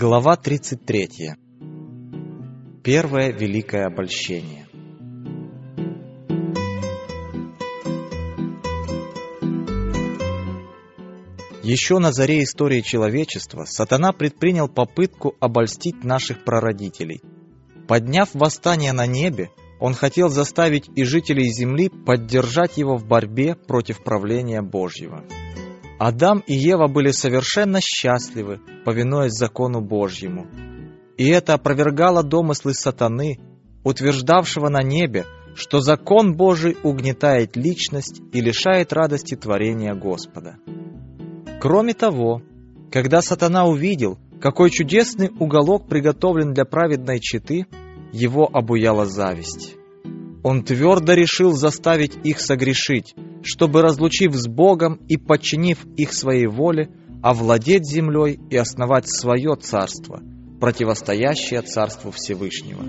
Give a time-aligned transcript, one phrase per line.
[0.00, 1.34] Глава 33.
[2.82, 4.66] Первое великое обольщение.
[11.62, 17.20] Еще на заре истории человечества сатана предпринял попытку обольстить наших прародителей.
[17.86, 24.02] Подняв восстание на небе, он хотел заставить и жителей земли поддержать его в борьбе против
[24.02, 25.26] правления Божьего.
[26.00, 30.46] Адам и Ева были совершенно счастливы, повинуясь закону Божьему.
[31.18, 33.38] И это опровергало домыслы сатаны,
[33.84, 40.56] утверждавшего на небе, что закон Божий угнетает личность и лишает радости творения Господа.
[41.60, 42.40] Кроме того,
[42.90, 47.66] когда сатана увидел, какой чудесный уголок приготовлен для праведной четы,
[48.10, 49.76] его обуяла зависть.
[50.42, 56.90] Он твердо решил заставить их согрешить, чтобы, разлучив с Богом и подчинив их своей воле,
[57.22, 60.20] овладеть землей и основать свое царство,
[60.60, 62.82] противостоящее царству Всевышнего.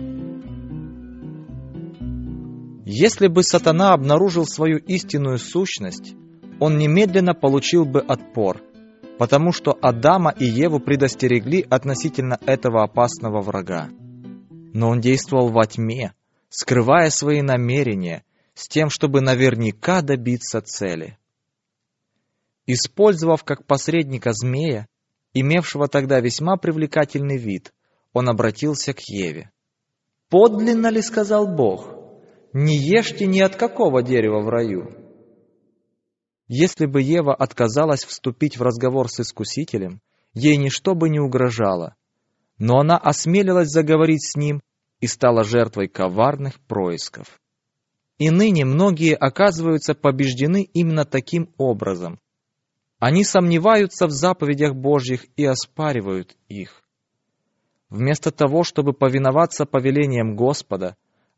[2.85, 6.13] Если бы сатана обнаружил свою истинную сущность,
[6.59, 8.61] он немедленно получил бы отпор,
[9.17, 13.89] потому что Адама и Еву предостерегли относительно этого опасного врага.
[14.73, 16.13] Но он действовал во тьме,
[16.52, 18.23] скрывая свои намерения,
[18.53, 21.17] с тем, чтобы наверняка добиться цели.
[22.67, 24.88] Использовав как посредника змея,
[25.34, 27.73] имевшего тогда весьма привлекательный вид,
[28.13, 29.50] он обратился к Еве.
[30.29, 31.88] «Подлинно ли,— сказал Бог,—
[32.53, 34.91] не ешьте ни от какого дерева в раю?»
[36.47, 40.01] Если бы Ева отказалась вступить в разговор с Искусителем,
[40.33, 41.95] ей ничто бы не угрожало,
[42.57, 44.62] но она осмелилась заговорить с ним
[45.01, 47.41] и стала жертвой коварных происков.
[48.19, 52.19] И ныне многие оказываются побеждены именно таким образом.
[53.00, 56.84] Они сомневаются в заповедях Божьих и оспаривают их.
[57.89, 60.95] Вместо того, чтобы повиноваться повелениям Господа,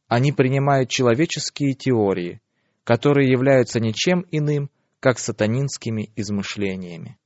[0.08, 2.42] они принимают человеческие теории,
[2.84, 4.70] которые являются ничем иным,
[5.00, 7.18] как сатанинскими измышлениями.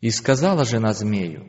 [0.00, 1.46] И сказала жена змею,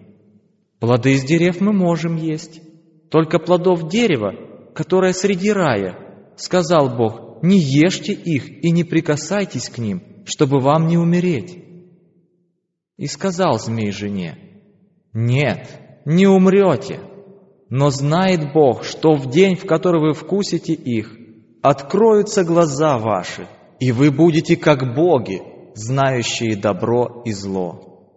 [0.80, 2.62] «Плоды из дерев мы можем есть,
[3.10, 4.34] только плодов дерева,
[4.74, 10.88] которое среди рая, сказал Бог, не ешьте их и не прикасайтесь к ним, чтобы вам
[10.88, 11.58] не умереть.
[12.98, 14.62] И сказал змей жене,
[15.14, 17.00] нет, не умрете,
[17.70, 21.16] но знает Бог, что в день, в который вы вкусите их,
[21.62, 23.48] откроются глаза ваши,
[23.80, 25.42] и вы будете как боги,
[25.74, 28.12] знающие добро и зло.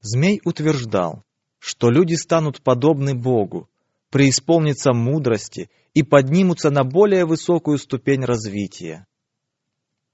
[0.00, 1.24] Змей утверждал,
[1.68, 3.68] что люди станут подобны Богу,
[4.08, 9.06] преисполнятся мудрости и поднимутся на более высокую ступень развития.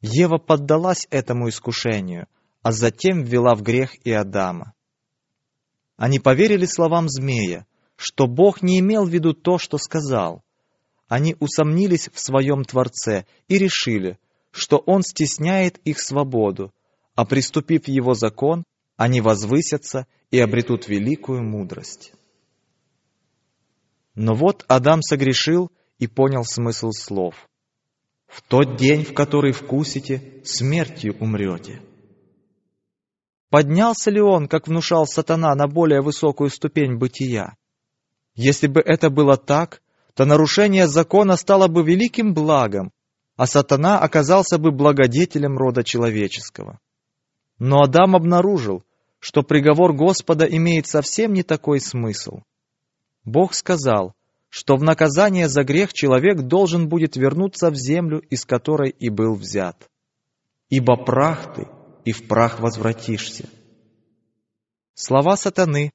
[0.01, 2.27] Ева поддалась этому искушению,
[2.63, 4.73] а затем ввела в грех и Адама.
[5.97, 10.43] Они поверили словам змея, что Бог не имел в виду то, что сказал.
[11.07, 14.19] Они усомнились в своем Творце и решили,
[14.51, 16.75] что Он стесняет их свободу,
[17.15, 18.65] а приступив Его закон,
[18.97, 22.12] они возвысятся и обретут великую мудрость.
[24.15, 27.34] Но вот Адам согрешил и понял смысл слов.
[28.27, 31.82] «В тот день, в который вкусите, смертью умрете».
[33.50, 37.56] Поднялся ли он, как внушал сатана, на более высокую ступень бытия?
[38.35, 39.81] Если бы это было так,
[40.14, 42.90] то нарушение закона стало бы великим благом,
[43.37, 46.81] а сатана оказался бы благодетелем рода человеческого.
[47.66, 48.84] Но Адам обнаружил,
[49.20, 52.40] что приговор Господа имеет совсем не такой смысл.
[53.25, 54.12] Бог сказал,
[54.50, 59.34] что в наказание за грех человек должен будет вернуться в землю, из которой и был
[59.34, 59.88] взят.
[60.69, 61.66] «Ибо прах ты,
[62.05, 63.49] и в прах возвратишься».
[64.93, 65.93] Слова сатаны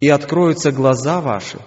[0.00, 1.60] «и откроются глаза ваши»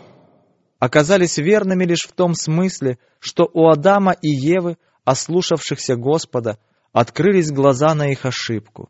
[0.79, 6.59] оказались верными лишь в том смысле, что у Адама и Евы, ослушавшихся Господа,
[6.91, 8.89] открылись глаза на их ошибку.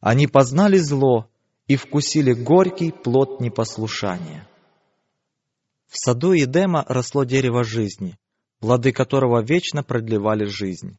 [0.00, 1.28] Они познали зло
[1.66, 4.46] и вкусили горький плод непослушания.
[5.86, 8.18] В саду Едема росло дерево жизни,
[8.60, 10.98] плоды которого вечно продлевали жизнь.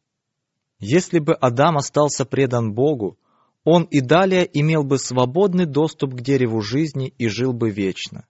[0.78, 3.18] Если бы Адам остался предан Богу,
[3.64, 8.26] он и далее имел бы свободный доступ к дереву жизни и жил бы вечно.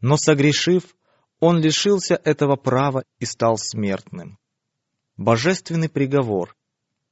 [0.00, 0.94] Но согрешив,
[1.40, 4.38] он лишился этого права и стал смертным.
[5.16, 6.56] Божественный приговор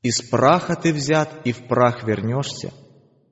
[0.03, 2.73] «Из праха ты взят и в прах вернешься»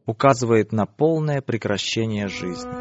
[0.05, 2.73] указывает на полное прекращение жизни.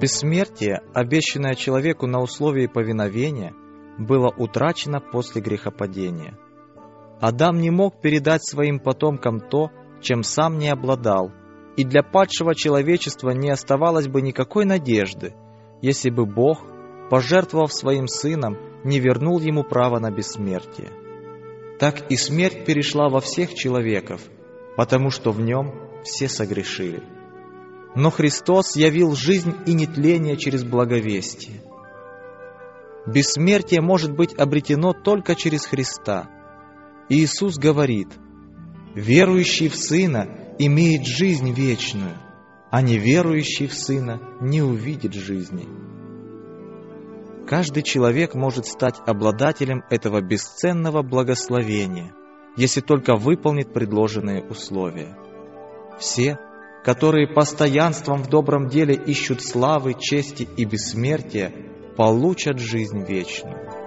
[0.00, 3.54] Бессмертие, обещанное человеку на условии повиновения,
[3.98, 6.38] было утрачено после грехопадения.
[7.20, 9.70] Адам не мог передать своим потомкам то,
[10.00, 11.32] чем сам не обладал,
[11.76, 15.34] и для падшего человечества не оставалось бы никакой надежды,
[15.82, 16.64] если бы Бог,
[17.10, 20.90] пожертвовав своим сыном, не вернул ему право на бессмертие.
[21.78, 24.22] Так и смерть перешла во всех человеков,
[24.76, 25.74] потому что в нем
[26.04, 27.02] все согрешили.
[27.94, 31.62] Но Христос явил жизнь и нетление через благовестие.
[33.06, 36.28] Бессмертие может быть обретено только через Христа.
[37.08, 38.08] Иисус говорит,
[38.94, 42.16] «Верующий в Сына имеет жизнь вечную,
[42.70, 45.93] а неверующий в Сына не увидит жизни».
[47.46, 52.14] Каждый человек может стать обладателем этого бесценного благословения,
[52.56, 55.14] если только выполнит предложенные условия.
[55.98, 56.38] Все,
[56.84, 61.52] которые постоянством в добром деле ищут славы, чести и бессмертия,
[61.96, 63.84] получат жизнь вечную.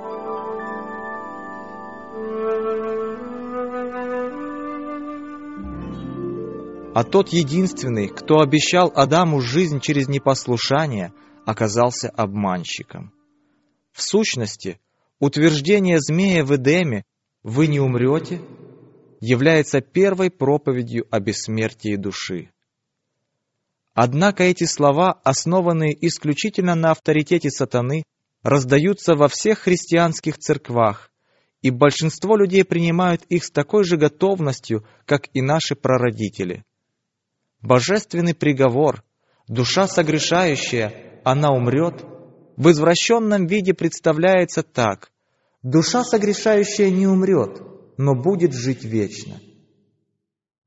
[6.93, 11.11] А тот единственный, кто обещал Адаму жизнь через непослушание,
[11.45, 13.11] оказался обманщиком.
[13.97, 14.79] В сущности,
[15.19, 17.03] утверждение змея в Эдеме
[17.41, 18.39] «вы не умрете»
[19.19, 22.51] является первой проповедью о бессмертии души.
[23.95, 28.03] Однако эти слова, основанные исключительно на авторитете сатаны,
[28.43, 31.09] раздаются во всех христианских церквах,
[31.63, 36.63] и большинство людей принимают их с такой же готовностью, как и наши прародители.
[37.61, 39.03] Божественный приговор,
[39.47, 42.05] душа согрешающая, она умрет–
[42.57, 45.11] в извращенном виде представляется так.
[45.61, 47.61] Душа согрешающая не умрет,
[47.97, 49.39] но будет жить вечно.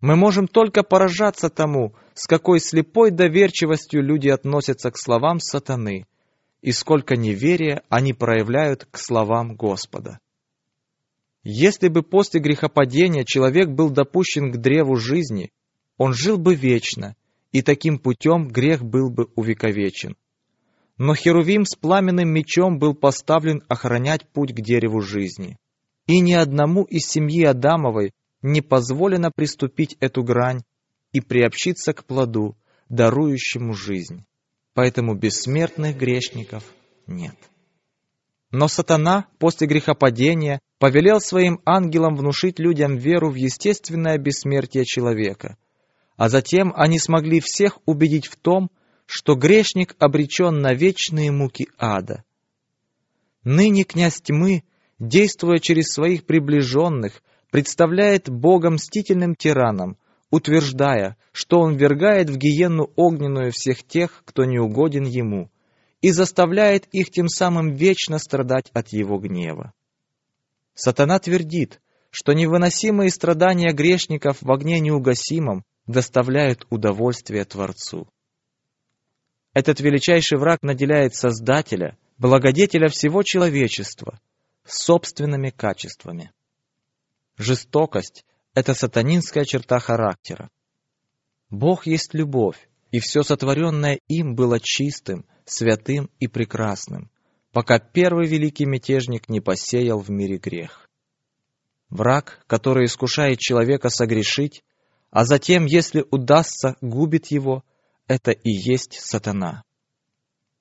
[0.00, 6.06] Мы можем только поражаться тому, с какой слепой доверчивостью люди относятся к словам сатаны,
[6.62, 10.20] и сколько неверия они проявляют к словам Господа.
[11.42, 15.50] Если бы после грехопадения человек был допущен к древу жизни,
[15.96, 17.16] он жил бы вечно,
[17.50, 20.16] и таким путем грех был бы увековечен.
[21.00, 25.56] Но Херувим с пламенным мечом был поставлен охранять путь к дереву жизни.
[26.06, 28.12] И ни одному из семьи Адамовой
[28.42, 30.60] не позволено приступить эту грань
[31.12, 32.54] и приобщиться к плоду,
[32.90, 34.26] дарующему жизнь.
[34.74, 36.64] Поэтому бессмертных грешников
[37.06, 37.36] нет.
[38.50, 45.56] Но сатана после грехопадения повелел своим ангелам внушить людям веру в естественное бессмертие человека,
[46.18, 48.70] а затем они смогли всех убедить в том,
[49.10, 52.22] что грешник обречен на вечные муки ада.
[53.42, 54.62] Ныне князь тьмы,
[55.00, 57.20] действуя через своих приближенных,
[57.50, 59.96] представляет Бога мстительным тираном,
[60.30, 65.50] утверждая, что он вергает в гиенну огненную всех тех, кто не угоден ему,
[66.00, 69.72] и заставляет их тем самым вечно страдать от его гнева.
[70.74, 78.06] Сатана твердит, что невыносимые страдания грешников в огне неугасимом доставляют удовольствие Творцу.
[79.52, 84.20] Этот величайший враг наделяет Создателя, благодетеля всего человечества,
[84.64, 86.32] собственными качествами.
[87.36, 90.50] Жестокость— это сатанинская черта характера.
[91.48, 97.10] Бог есть любовь, и все сотворенное им было чистым, святым и прекрасным,
[97.52, 100.88] пока первый великий мятежник не посеял в мире грех.
[101.88, 104.62] Враг, который искушает человека согрешить,
[105.10, 107.64] а затем, если удастся, губит его,
[108.10, 109.62] это и есть сатана.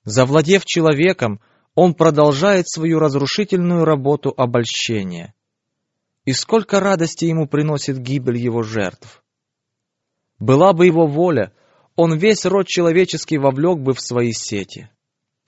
[0.04, 1.40] Завладев человеком,
[1.74, 5.34] он продолжает свою разрушительную работу обольщения.
[6.24, 9.24] И сколько радости ему приносит гибель его жертв.
[10.38, 11.52] Была бы его воля,
[11.96, 14.88] он весь род человеческий вовлек бы в свои сети.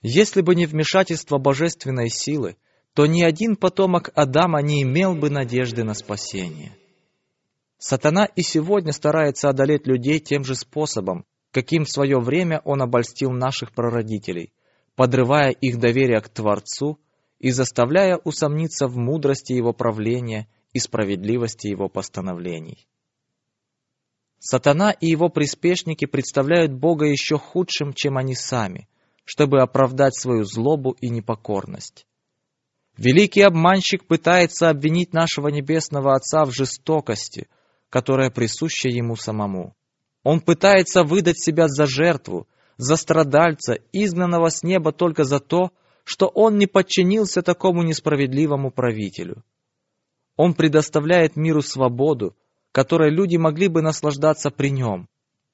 [0.01, 2.57] Если бы не вмешательство божественной силы,
[2.93, 6.75] то ни один потомок Адама не имел бы надежды на спасение.
[7.77, 13.29] Сатана и сегодня старается одолеть людей тем же способом, каким в свое время он обольстил
[13.31, 14.51] наших прародителей,
[14.95, 16.99] подрывая их доверие к Творцу
[17.39, 22.87] и заставляя усомниться в мудрости его правления и справедливости его постановлений.
[24.39, 28.89] Сатана и его приспешники представляют Бога еще худшим, чем они сами,
[29.23, 32.07] чтобы оправдать свою злобу и непокорность.
[32.97, 37.47] Великий обманщик пытается обвинить нашего Небесного Отца в жестокости,
[37.89, 39.75] которая присуща ему самому.
[40.23, 45.71] Он пытается выдать себя за жертву, за страдальца, изгнанного с неба только за то,
[46.05, 49.43] что он не подчинился такому несправедливому правителю.
[50.35, 52.35] Он предоставляет миру свободу,
[52.71, 55.07] которой люди могли бы наслаждаться при нем,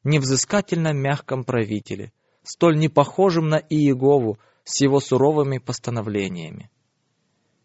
[0.04, 6.70] невзыскательно мягком правителе, столь непохожем на Иегову с его суровыми постановлениями.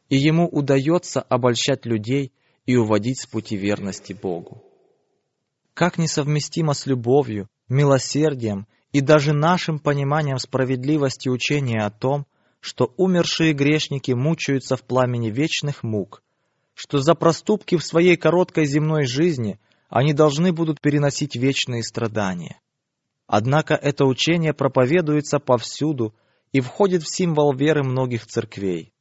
[0.09, 2.33] И ему удается обольщать людей
[2.67, 4.63] и уводить с пути верности Богу.
[5.75, 12.27] Как несовместимо с любовью, милосердием и даже нашим пониманием справедливости учения о том,
[12.61, 16.23] что умершие грешники мучаются в пламени вечных мук,
[16.75, 22.61] что за проступки в своей короткой земной жизни они должны будут переносить вечные страдания.
[23.27, 26.15] Однако это учение проповедуется повсюду
[26.53, 28.93] и входит в символ веры многих церквей.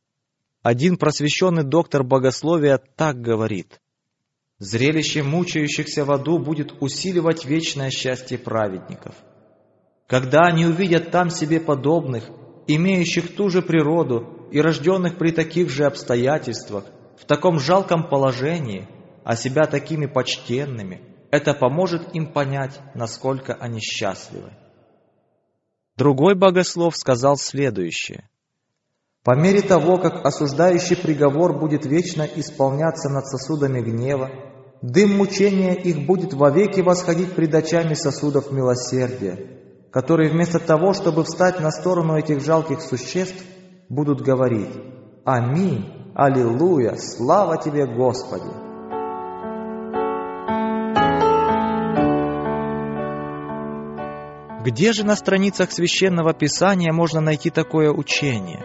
[0.64, 3.80] Один просвещенный доктор богословия так говорит.
[4.64, 9.14] «Зрелище мучающихся в аду будет усиливать вечное счастье праведников.
[10.08, 12.30] Когда они увидят там себе подобных,
[12.68, 16.86] имеющих ту же природу и рожденных при таких же обстоятельствах,
[17.20, 18.88] в таком жалком положении,
[19.26, 24.54] а себя такими почтенными, это поможет им понять, насколько они счастливы.
[25.98, 28.30] Другой богослов сказал следующее.
[29.26, 34.53] По мере того, как осуждающий приговор будет вечно исполняться над сосудами гнева,
[34.84, 39.40] дым мучения их будет вовеки восходить пред очами сосудов милосердия,
[39.92, 43.44] которые вместо того, чтобы встать на сторону этих жалких существ,
[43.88, 44.76] будут говорить
[45.24, 48.52] «Аминь, Аллилуйя, слава Тебе, Господи!»
[54.66, 58.60] Где же на страницах Священного Писания можно найти такое учение?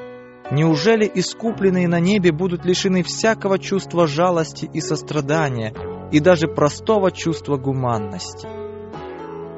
[0.50, 5.74] Неужели искупленные на небе будут лишены всякого чувства жалости и сострадания,
[6.12, 8.48] и даже простого чувства гуманности?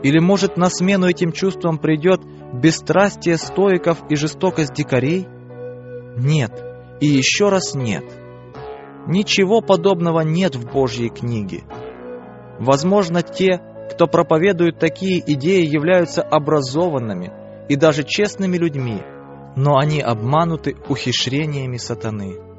[0.02, 2.20] Или, может, на смену этим чувствам придет
[2.52, 5.26] бесстрастие стоиков и жестокость дикарей?
[6.16, 6.52] Нет,
[7.00, 8.04] и еще раз нет.
[9.06, 11.64] Ничего подобного нет в Божьей книге.
[12.58, 17.32] Возможно, те, кто проповедует такие идеи, являются образованными
[17.68, 19.02] и даже честными людьми,
[19.56, 22.49] но они обмануты ухищрениями сатаны.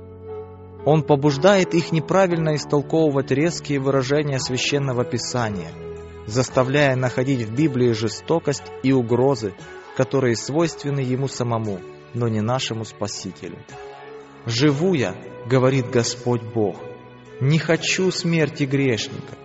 [0.85, 5.71] Он побуждает их неправильно истолковывать резкие выражения Священного Писания–
[6.25, 9.53] заставляя находить в Библии жестокость и угрозы,
[9.97, 11.79] которые свойственны ему самому,
[12.13, 13.57] но не нашему Спасителю.
[14.45, 16.77] «Живу я,— говорит Господь Бог,—
[17.41, 19.37] не хочу смерти грешника,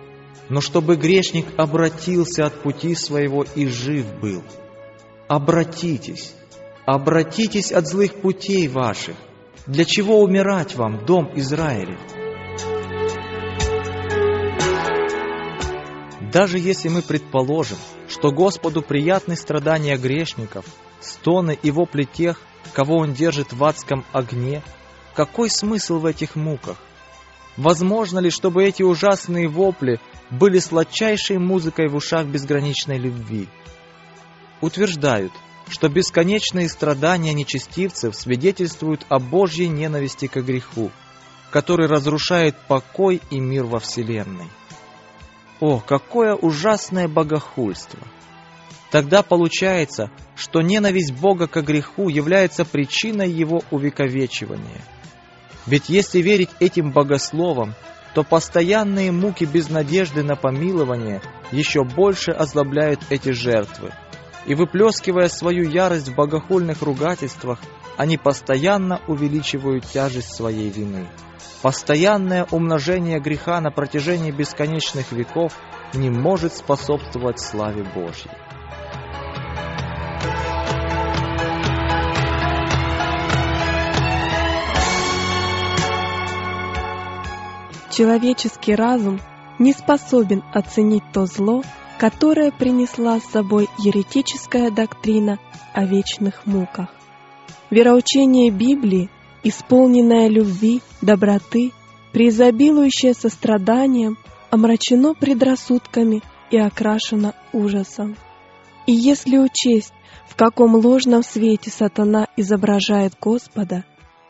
[0.49, 4.43] но чтобы грешник обратился от пути своего и жив был.
[5.27, 6.33] Обратитесь,
[6.85, 9.15] обратитесь от злых путей ваших.
[9.67, 11.99] Для чего умирать вам, дом Израилев?»
[16.31, 20.65] Даже если мы предположим, что Господу приятны страдания грешников,
[21.01, 22.39] стоны и вопли тех,
[22.73, 24.61] кого Он держит в адском огне,
[25.15, 26.77] какой смысл в этих муках?
[27.57, 33.47] Возможно ли, чтобы эти ужасные вопли были сладчайшей музыкой в ушах безграничной любви?
[34.61, 35.31] Утверждают,
[35.69, 40.91] что бесконечные страдания нечестивцев свидетельствуют о Божьей ненависти к греху,
[41.51, 44.47] который разрушает покой и мир во Вселенной.
[45.59, 47.99] О, какое ужасное богохульство!
[48.91, 54.81] Тогда получается, что ненависть Бога к греху является причиной его увековечивания.
[55.65, 57.75] Ведь если верить этим богословам,
[58.13, 61.21] то постоянные муки без надежды на помилование
[61.51, 63.91] еще больше озлобляют эти жертвы.
[64.47, 67.59] И выплескивая свою ярость в богохульных ругательствах,
[67.97, 71.07] они постоянно увеличивают тяжесть своей вины.
[71.61, 75.53] Постоянное умножение греха на протяжении бесконечных веков
[75.93, 78.31] не может способствовать славе Божьей.
[87.91, 89.19] Человеческий разум
[89.57, 91.63] не способен оценить то зло,
[91.99, 95.39] которое принесла с собой еретическая доктрина
[95.73, 96.89] о вечных муках.
[97.69, 99.09] Вероучение Библии
[99.47, 101.71] исполненное любви, доброты,
[102.11, 104.17] преизобилующее состраданием,
[104.49, 108.15] омрачено предрассудками и окрашено ужасом.
[108.85, 109.93] И если учесть,
[110.27, 113.85] в каком ложном свете сатана изображает Господа,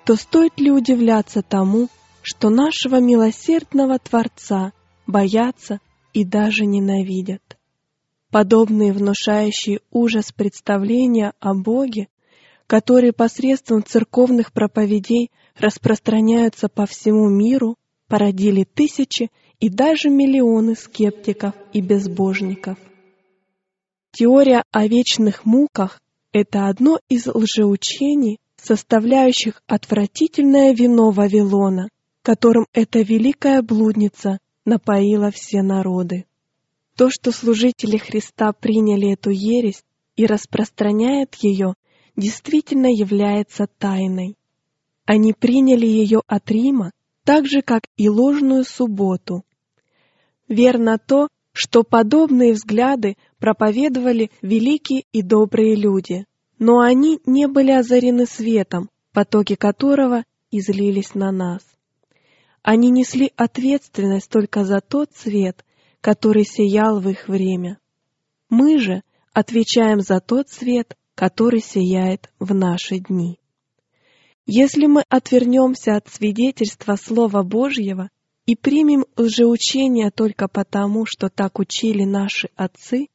[0.05, 1.89] то стоит ли удивляться тому,
[2.21, 4.71] что нашего милосердного Творца
[5.05, 5.79] боятся
[6.13, 7.56] и даже ненавидят?
[8.31, 12.07] Подобные внушающие ужас представления о Боге
[12.67, 21.81] которые посредством церковных проповедей распространяются по всему миру, породили тысячи и даже миллионы скептиков и
[21.81, 22.77] безбожников.
[24.11, 26.01] Теория о вечных муках—
[26.33, 31.89] это одно из лжеучений, составляющих отвратительное вино Вавилона,
[32.21, 36.25] которым эта великая блудница напоила все народы.
[36.97, 39.83] То, что служители Христа приняли эту ересь
[40.15, 41.75] и распространяют ее,
[42.15, 44.35] действительно является тайной.
[45.05, 46.91] Они приняли ее от Рима,
[47.23, 49.45] так же, как и ложную субботу.
[50.47, 56.25] Верно то, что подобные взгляды проповедовали великие и добрые люди,
[56.57, 61.61] но они не были озарены светом, потоки которого излились на нас.
[62.63, 65.63] Они несли ответственность только за тот свет,
[66.01, 67.79] который сиял в их время.
[68.49, 73.39] Мы же отвечаем за тот свет, который сияет в наши дни.
[74.45, 78.09] Если мы отвернемся от свидетельства Слова Божьего
[78.45, 83.07] и примем лжеучение только потому, что так учили наши отцы,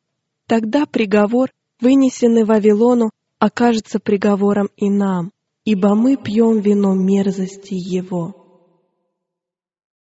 [0.47, 5.33] тогда приговор, вынесенный Вавилону, окажется приговором и нам,
[5.65, 8.37] ибо мы пьем вино мерзости его.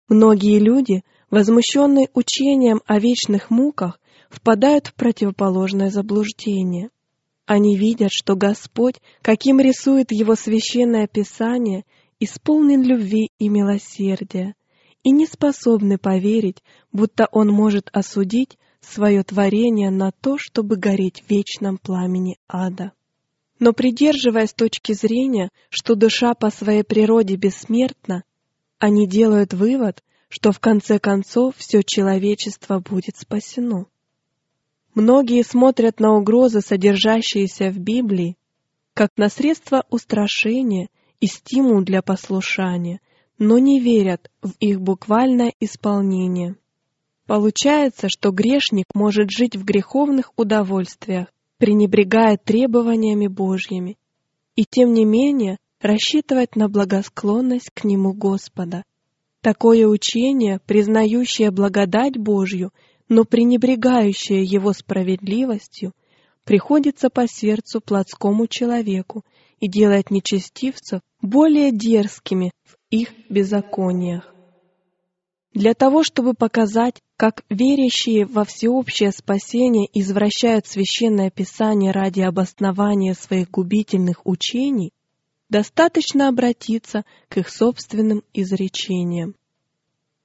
[0.09, 1.03] Многие люди,
[1.35, 3.99] возмущенные учением о вечных муках,
[4.31, 6.91] впадают в противоположное заблуждение.
[7.45, 11.85] Они видят, что Господь, каким рисует Его священное Писание,
[12.21, 14.55] исполнен любви и милосердия,
[15.03, 16.63] и не способны поверить,
[16.93, 22.93] будто Он может осудить свое творение на то, чтобы гореть в вечном пламени ада.
[23.59, 28.23] Но придерживаясь точки зрения, что душа по своей природе бессмертна,
[28.79, 33.87] они делают вывод, что в конце концов все человечество будет спасено.
[34.93, 38.37] Многие смотрят на угрозы, содержащиеся в Библии,
[38.95, 40.89] как на средство устрашения
[41.21, 43.01] и стимул для послушания,
[43.39, 46.57] но не верят в их буквальное исполнение.
[47.27, 51.29] Получается, что грешник может жить в греховных удовольствиях,
[51.59, 53.99] пренебрегая требованиями Божьими,
[54.57, 58.83] и тем не менее рассчитывать на благосклонность к Нему Господа.
[59.45, 62.73] Такое учение, признающее благодать Божью,
[63.11, 65.93] но пренебрегающее Его справедливостью,
[66.45, 69.23] приходится по сердцу плотскому человеку
[69.61, 74.35] и делает нечестивцев более дерзкими в их беззакониях.
[75.53, 83.51] Для того, чтобы показать, как верящие во всеобщее спасение извращают Священное Писание ради обоснования своих
[83.51, 84.93] губительных учений,
[85.49, 89.35] достаточно обратиться к их собственным изречениям.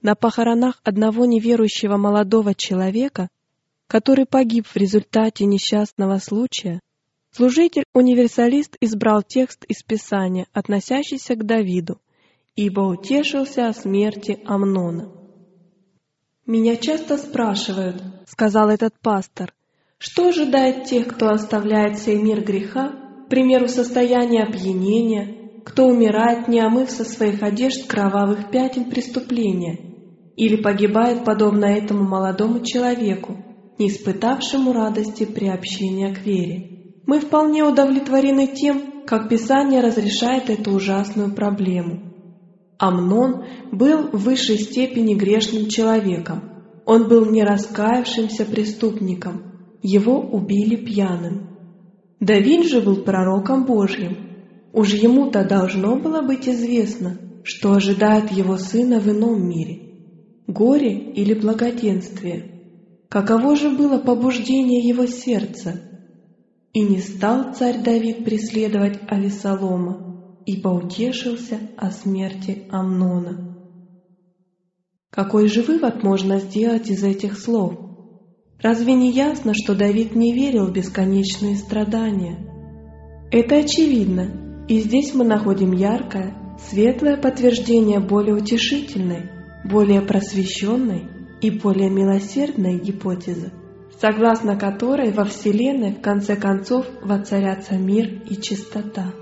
[0.02, 3.28] На похоронах одного неверующего молодого человека,
[3.88, 6.80] который погиб в результате несчастного случая,
[7.32, 12.00] служитель-универсалист избрал текст из Писания, относящийся к Давиду,
[12.56, 15.12] ибо утешился о смерти Амнона.
[16.46, 19.54] «Меня часто спрашивают,— сказал этот пастор,—
[19.98, 26.90] что ожидает тех, кто оставляет сей мир греха, примеру, состояние опьянения, кто умирает, не омыв
[26.90, 29.80] со своих одежд кровавых пятен преступления,
[30.36, 33.38] или погибает подобно этому молодому человеку,
[33.78, 36.94] не испытавшему радости приобщения к вере.
[37.06, 42.02] Мы вполне удовлетворены тем, как Писание разрешает эту ужасную проблему.
[42.78, 46.44] Амнон был в высшей степени грешным человеком.
[46.86, 49.78] Он был не раскаявшимся преступником.
[49.82, 51.49] Его убили пьяным.
[52.20, 54.18] Давид же был пророком Божьим.
[54.74, 59.90] Уж ему-то должно было быть известно, что ожидает его сына в ином мире.
[60.48, 62.60] Горе или благоденствие?
[63.10, 65.82] Каково же было побуждение его сердца?
[66.74, 70.10] И не стал царь Давид преследовать Авесолома,
[70.46, 73.56] и поутешился о смерти Амнона.
[75.10, 77.89] Какой же вывод можно сделать из этих слов?
[78.62, 82.38] Разве не ясно, что Давид не верил в бесконечные страдания?
[83.32, 86.36] Это очевидно, и здесь мы находим яркое,
[86.70, 89.30] светлое подтверждение более утешительной,
[89.64, 91.08] более просвещенной
[91.42, 93.52] и более милосердной гипотезы,
[94.02, 99.14] согласно которой во Вселенной в конце концов воцарятся мир и чистота.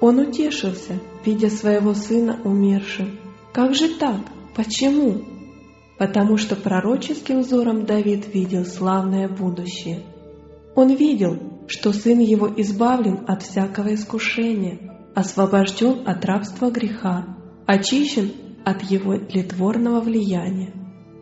[0.00, 3.18] Он утешился, видя своего сына умершим.
[3.52, 4.20] Как же так?
[4.56, 5.22] Почему?
[5.98, 10.02] Потому что пророческим взором Давид видел славное будущее.
[10.74, 14.78] Он видел, что сын его избавлен от всякого искушения,
[15.14, 18.32] освобожден от рабства греха, очищен
[18.64, 20.72] от его тлетворного влияния,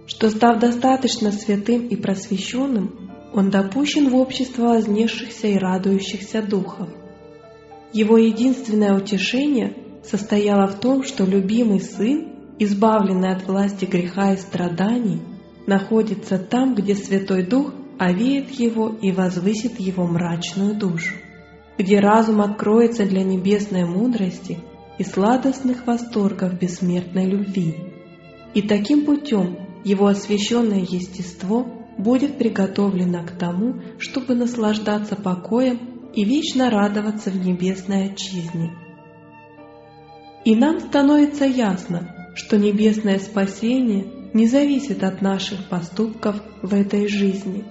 [0.07, 6.89] что, став достаточно святым и просвещенным, он допущен в общество вознесшихся и радующихся духов–
[7.93, 12.32] его единственное утешение состояло в том, что любимый сын,
[12.65, 15.21] избавленный от власти греха и страданий,
[15.67, 21.15] находится там, где Святой Дух овеет его и возвысит его мрачную душу,
[21.79, 24.59] где разум откроется для небесной мудрости
[24.99, 27.77] и сладостных восторгов бессмертной любви.
[28.55, 31.67] И таким путем его освященное естество
[31.99, 38.73] будет приготовлено к тому, чтобы наслаждаться покоем и вечно радоваться в небесной отчизне.
[40.45, 47.65] И нам становится ясно, что небесное спасение не зависит от наших поступков в этой жизни.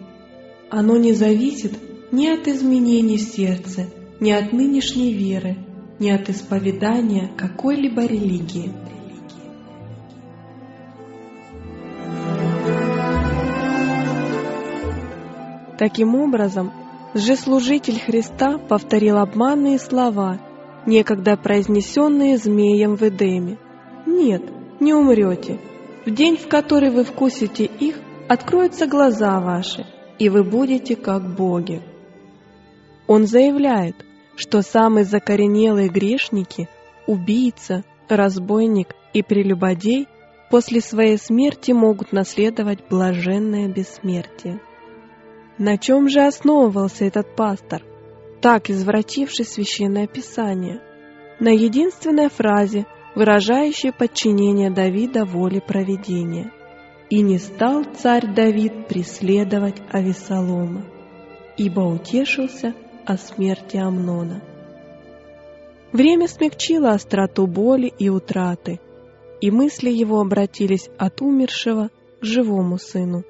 [0.70, 1.74] Оно не зависит
[2.12, 3.88] ни от изменений в сердце,
[4.20, 5.58] ни от нынешней веры,
[6.00, 8.72] ни от исповедания какой-либо религии.
[15.78, 16.72] Таким образом,
[17.16, 20.40] лжеслужитель Христа повторил обманные слова,
[20.86, 23.58] некогда произнесенные змеем в Эдеме.
[24.06, 24.44] «Нет,
[24.80, 25.60] не умрете.
[26.06, 29.86] В день, в который вы вкусите их, откроются глаза ваши,
[30.20, 31.82] и вы будете как боги».
[33.08, 33.96] Он заявляет,
[34.36, 36.70] что самые закоренелые грешники,
[37.08, 40.08] убийца, разбойник и прелюбодей
[40.50, 44.60] после своей смерти могут наследовать блаженное бессмертие.
[45.58, 47.84] На чем же основывался этот пастор,
[48.42, 50.82] так извративший священное писание?
[51.40, 56.52] На единственной фразе, выражающей подчинение Давида воле проведения.
[57.10, 60.86] «И не стал царь Давид преследовать Авесолома,
[61.58, 62.74] ибо утешился
[63.06, 64.42] о смерти Амнона».
[65.92, 68.80] Время смягчило остроту боли и утраты,
[69.42, 71.90] и мысли его обратились от умершего
[72.22, 73.26] к живому сыну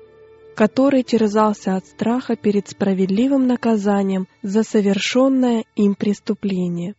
[0.55, 6.93] который терзался от страха перед справедливым наказанием за совершенное им преступление.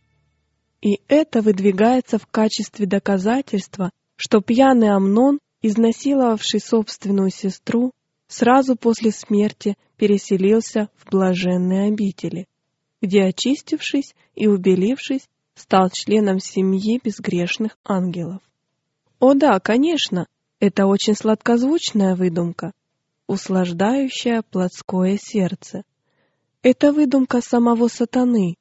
[0.83, 7.93] И это выдвигается в качестве доказательства, что пьяный Амнон, изнасиловавший собственную сестру,
[8.27, 12.47] сразу после смерти переселился в блаженные обители,
[13.01, 18.41] где, очистившись и убелившись, стал членом семьи безгрешных ангелов.
[19.19, 20.27] О да, конечно,
[20.59, 22.73] это очень сладкозвучная выдумка,
[23.27, 25.83] услаждающая плотское сердце.
[26.61, 28.57] Это выдумка самого сатаны,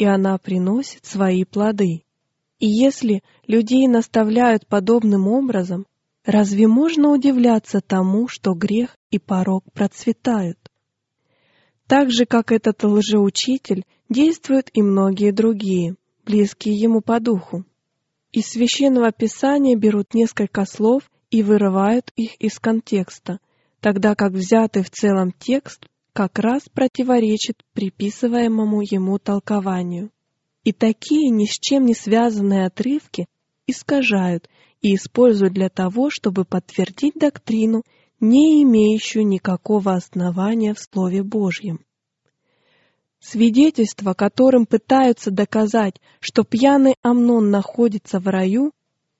[0.00, 2.04] и она приносит свои плоды.
[2.58, 5.86] И если людей наставляют подобным образом,
[6.24, 10.58] разве можно удивляться тому, что грех и порок процветают?
[11.86, 17.66] Так же, как этот лжеучитель, действуют и многие другие, близкие ему по духу.
[18.32, 23.38] Из священного писания берут несколько слов и вырывают их из контекста–
[23.80, 25.86] тогда как взятый в целом текст
[26.20, 30.10] как раз противоречит приписываемому ему толкованию.
[30.64, 33.26] И такие ни с чем не связанные отрывки
[33.66, 34.46] искажают
[34.82, 37.84] и используют для того, чтобы подтвердить доктрину,
[38.20, 41.80] не имеющую никакого основания в Слове Божьем.
[43.20, 48.72] Свидетельства, которым пытаются доказать, что пьяный Амнон находится в раю,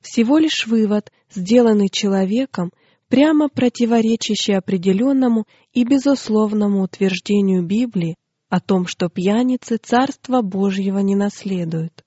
[0.02, 2.72] всего лишь вывод, сделанный человеком,
[3.11, 5.44] прямо противоречащий определенному
[5.75, 8.14] и безусловному утверждению Библии
[8.49, 12.05] о том, что пьяницы Царства Божьего не наследуют.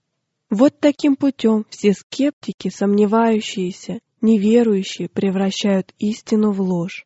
[0.50, 7.06] Вот таким путем все скептики, сомневающиеся, неверующие превращают истину в ложь.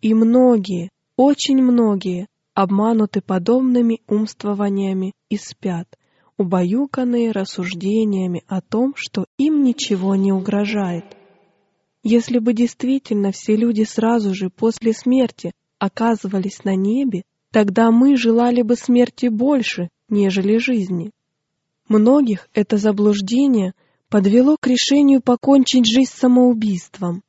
[0.00, 5.88] И многие, очень многие, обмануты подобными умствованиями и спят,
[6.36, 11.04] убаюканные рассуждениями о том, что им ничего не угрожает–
[12.04, 18.60] если бы действительно все люди сразу же после смерти оказывались на небе, тогда мы желали
[18.60, 21.10] бы смерти больше, нежели жизни.
[21.88, 23.72] Многих это заблуждение
[24.10, 27.22] подвело к решению покончить жизнь самоубийством.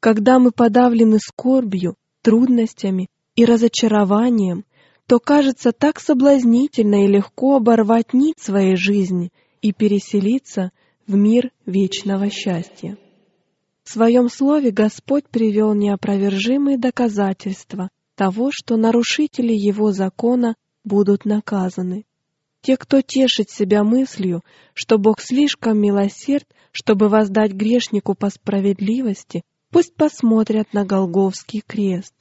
[0.00, 4.64] Когда мы подавлены скорбью, трудностями и разочарованием,
[5.06, 9.30] то кажется так соблазнительно и легко оборвать нить своей жизни
[9.62, 10.72] и переселиться
[11.06, 12.98] в мир вечного счастья.
[13.86, 22.04] В своем слове Господь привел неопровержимые доказательства того, что нарушители Его закона будут наказаны.
[22.62, 24.42] Те, кто тешит себя мыслью,
[24.74, 32.14] что Бог слишком милосерд, чтобы воздать грешнику по справедливости, пусть посмотрят на Голговский крест.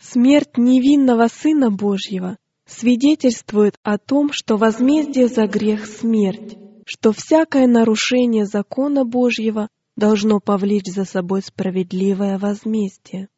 [0.00, 8.46] Смерть невинного Сына Божьего свидетельствует о том, что возмездие за грех— смерть, что всякое нарушение
[8.46, 13.28] закона Божьего должно повлечь за собой справедливое возмездие.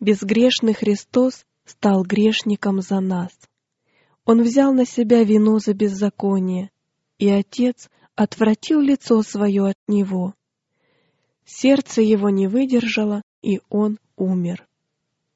[0.00, 3.32] Безгрешный Христос стал грешником за нас.
[4.24, 6.70] Он взял на себя вину за беззаконие,
[7.18, 10.34] и Отец отвратил лицо свое от Него.
[11.44, 14.66] Сердце его не выдержало, и он умер.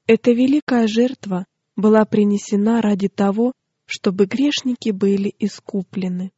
[0.06, 3.52] Эта великая жертва была принесена ради того,
[3.86, 6.32] чтобы грешники были искуплены.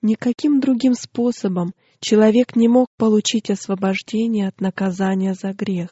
[0.00, 5.90] Никаким другим способом человек не мог получить освобождение от наказания за грех.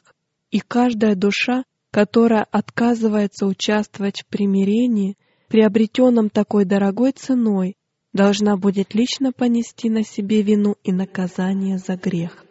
[0.51, 5.17] И каждая душа, которая отказывается участвовать в примирении,
[5.47, 7.75] приобретенном такой дорогой ценой,
[8.13, 12.45] должна будет лично понести на себе вину и наказание за грех.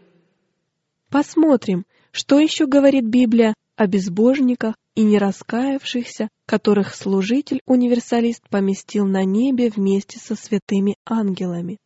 [1.11, 10.19] Посмотрим, что еще говорит Библия о безбожниках и нераскаявшихся, которых служитель-универсалист поместил на небе вместе
[10.19, 11.79] со святыми ангелами.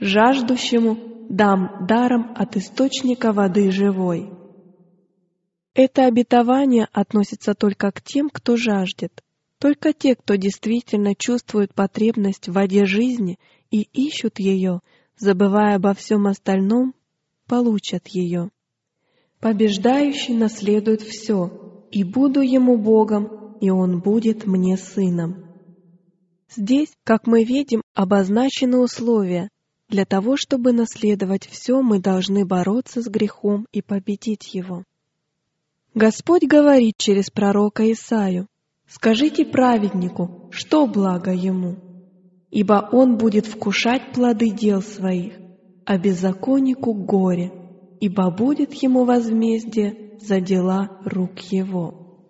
[0.00, 4.30] «Жаждущему дам даром от источника воды живой».
[5.74, 9.22] Это обетование относится только к тем, кто жаждет.
[9.58, 13.38] Только те, кто действительно чувствует потребность в воде жизни
[13.70, 14.80] и ищут ее,
[15.16, 16.94] забывая обо всем остальном,
[17.46, 18.50] получат ее.
[19.38, 25.44] Побеждающий наследует все, и буду ему Богом, и он будет мне сыном.
[26.48, 29.50] Здесь, как мы видим, обозначены условия.
[29.90, 34.84] Для того, чтобы наследовать все, мы должны бороться с грехом и победить его.
[35.94, 38.46] Господь говорит через пророка Исаю,
[38.88, 41.76] «Скажите праведнику, что благо ему,
[42.52, 45.34] ибо он будет вкушать плоды дел своих,
[45.84, 47.52] а беззаконнику горе,
[47.98, 52.28] ибо будет ему возмездие за дела рук его».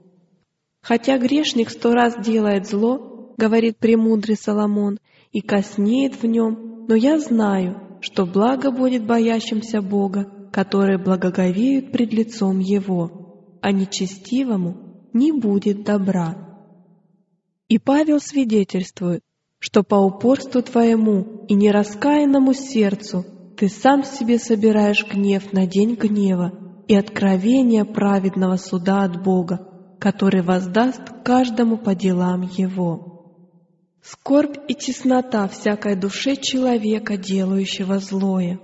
[0.81, 4.99] Хотя грешник сто раз делает зло, говорит премудрый Соломон,
[5.31, 12.13] и коснеет в нем, но я знаю, что благо будет боящимся Бога, которые благоговеют пред
[12.13, 13.21] лицом Его
[13.63, 14.77] а нечестивому
[15.13, 16.37] не будет добра.
[17.69, 19.23] И Павел свидетельствует,
[19.61, 23.25] что по упорству твоему и нераскаянному сердцу
[23.57, 26.53] ты сам себе собираешь гнев на день гнева
[26.89, 29.69] и откровение праведного суда от Бога,
[30.01, 33.10] который воздаст каждому по делам его.
[34.03, 38.59] Скорбь и теснота всякой душе человека, делающего злое.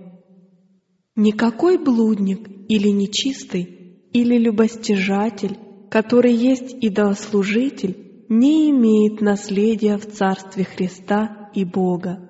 [1.14, 5.59] Никакой блудник или нечистый или любостяжатель,
[5.90, 12.29] который есть идолослужитель, не имеет наследия в Царстве Христа и Бога.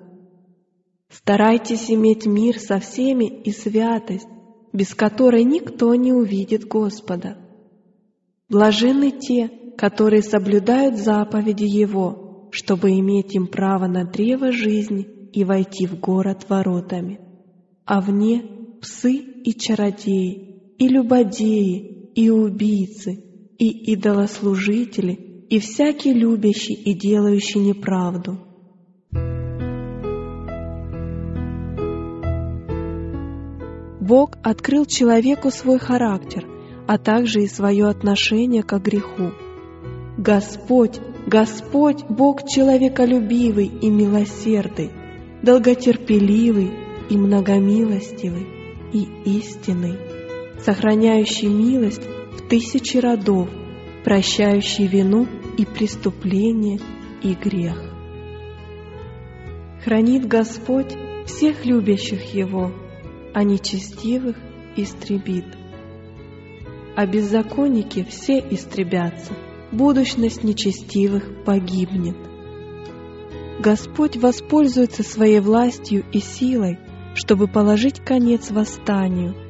[1.09, 4.27] Старайтесь иметь мир со всеми и святость,
[4.73, 7.37] без которой никто не увидит Господа.
[8.49, 15.85] Блаженны те, которые соблюдают заповеди Его, чтобы иметь им право на древо жизни и войти
[15.85, 17.19] в город воротами.
[17.85, 18.43] А вне
[18.81, 23.23] псы и чародеи, и любодеи, и убийцы,
[23.57, 28.39] и идолослужители, и всякий любящий и делающий неправду.
[34.01, 36.45] Бог открыл человеку свой характер,
[36.87, 39.31] а также и свое отношение к греху.
[40.17, 44.91] Господь, Господь, Бог человеколюбивый и милосердный,
[45.43, 46.71] долготерпеливый
[47.09, 48.47] и многомилостивый
[48.93, 49.97] и истинный
[50.59, 53.49] сохраняющий милость в тысячи родов,
[54.03, 56.79] прощающий вину и преступление
[57.21, 57.77] и грех.
[59.83, 62.71] Хранит Господь всех любящих Его,
[63.33, 64.35] а нечестивых
[64.75, 65.45] истребит.
[66.95, 69.33] А беззаконники все истребятся,
[69.71, 72.17] будущность нечестивых погибнет.
[73.59, 76.77] Господь воспользуется своей властью и силой,
[77.15, 79.35] чтобы положить конец восстанию–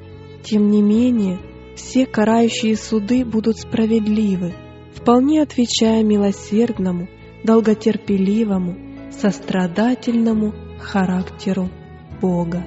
[0.49, 1.39] тем не менее,
[1.75, 4.53] все карающие суды будут справедливы,
[4.93, 7.10] вполне отвечая милосердному,
[7.43, 8.77] долготерпеливому,
[9.12, 11.69] сострадательному характеру
[12.21, 12.63] Бога.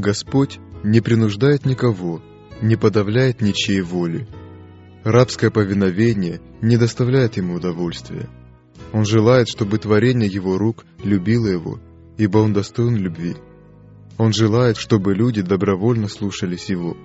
[0.00, 2.22] Господь не принуждает никого,
[2.62, 4.26] не подавляет ничьей воли,
[5.04, 8.28] Рабское повиновение не доставляет ему удовольствия.
[8.92, 11.80] Он желает, чтобы творение его рук любило его,
[12.18, 13.36] ибо он достоин любви.
[14.18, 16.98] Он желает, чтобы люди добровольно слушались его,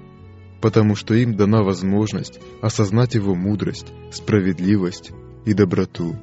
[0.59, 5.11] потому что им дана возможность осознать его мудрость, справедливость
[5.45, 6.17] и доброту.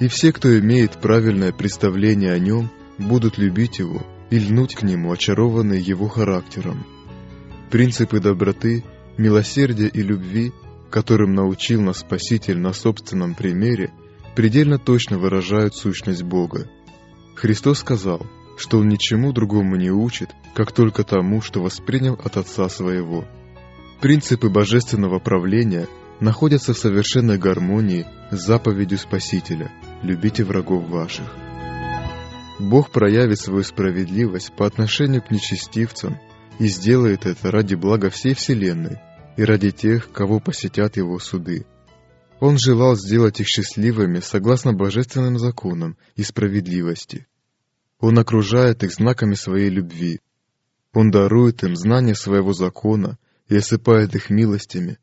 [0.00, 5.12] И все, кто имеет правильное представление о нем, будут любить его и льнуть к нему,
[5.12, 6.86] очарованные его характером.
[7.70, 8.84] Принципы доброты,
[9.16, 10.52] милосердия и любви–
[10.90, 13.92] которым научил нас Спаситель на собственном примере,
[14.34, 16.68] предельно точно выражают сущность Бога.
[17.34, 22.68] Христос сказал, что Он ничему другому не учит, как только тому, что воспринял от Отца
[22.68, 23.24] Своего.
[24.00, 25.86] Принципы божественного правления
[26.20, 29.70] находятся в совершенной гармонии с заповедью Спасителя
[30.02, 31.47] «Любите врагов ваших».
[32.58, 36.18] Бог проявит свою справедливость по отношению к нечестивцам
[36.58, 38.98] и сделает это ради блага всей Вселенной,
[39.36, 41.66] и ради тех, кого посетят его суды.
[42.40, 47.26] Он желал сделать их счастливыми согласно божественным законам и справедливости.
[48.00, 50.20] Он окружает их знаками своей любви.
[50.92, 53.18] Он дарует им знание своего закона
[53.48, 54.98] и осыпает их милостями,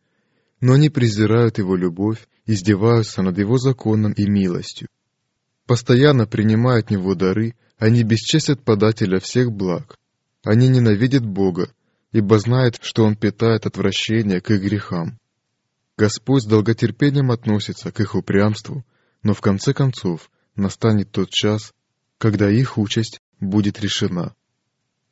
[0.60, 4.90] но они презирают его любовь, издеваются над его законом и милостью.
[5.66, 9.98] Постоянно принимая от него дары, они бесчестят подателя всех благ.
[10.44, 11.74] Они ненавидят Бога,
[12.12, 15.20] ибо знают, что Он питает отвращение к их грехам.
[15.98, 18.86] Господь с долготерпением относится к их упрямству,
[19.24, 21.74] но в конце концов настанет тот час,
[22.18, 24.36] когда их участь будет решена.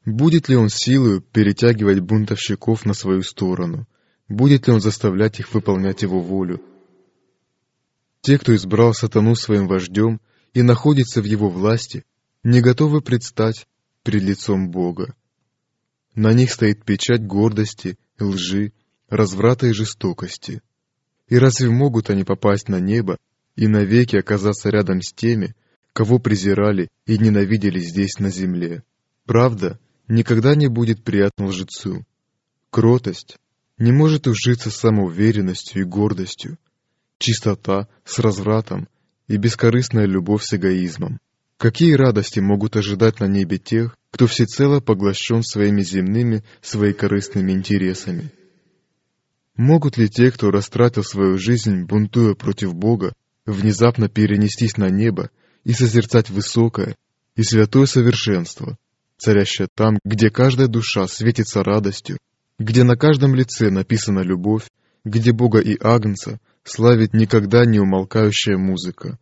[0.06, 3.88] Будет ли он силою перетягивать бунтовщиков на свою сторону?
[4.28, 6.62] Будет ли он заставлять их выполнять его волю?
[8.22, 10.20] Те, кто избрал сатану своим вождем
[10.54, 12.06] и находится в его власти,
[12.44, 13.68] не готовы предстать
[14.04, 15.16] пред лицом Бога.
[16.16, 18.72] На них стоит печать гордости, лжи,
[19.10, 20.62] разврата и жестокости.
[21.28, 23.18] И разве могут они попасть на небо
[23.56, 25.56] и навеки оказаться рядом с теми,
[25.94, 28.84] кого презирали и ненавидели здесь на земле?
[29.26, 32.06] Правда никогда не будет приятна лжецу.
[32.70, 33.38] Кротость
[33.78, 36.60] не может ужиться с самоуверенностью и гордостью.
[37.18, 38.88] Чистота с развратом
[39.28, 41.20] и бескорыстная любовь с эгоизмом.
[41.58, 48.32] Какие радости могут ожидать на небе тех, кто всецело поглощен своими земными, своекорыстными интересами?
[49.56, 53.14] Могут ли те, кто растратил свою жизнь, бунтуя против Бога,
[53.46, 55.30] внезапно перенестись на небо
[55.64, 56.96] и созерцать высокое
[57.36, 58.78] и святое совершенство,
[59.18, 62.18] царящее там, где каждая душа светится радостью,
[62.60, 64.70] где на каждом лице написана любовь,
[65.06, 69.18] где Бога и Агнца славит никогда не умолкающая музыка,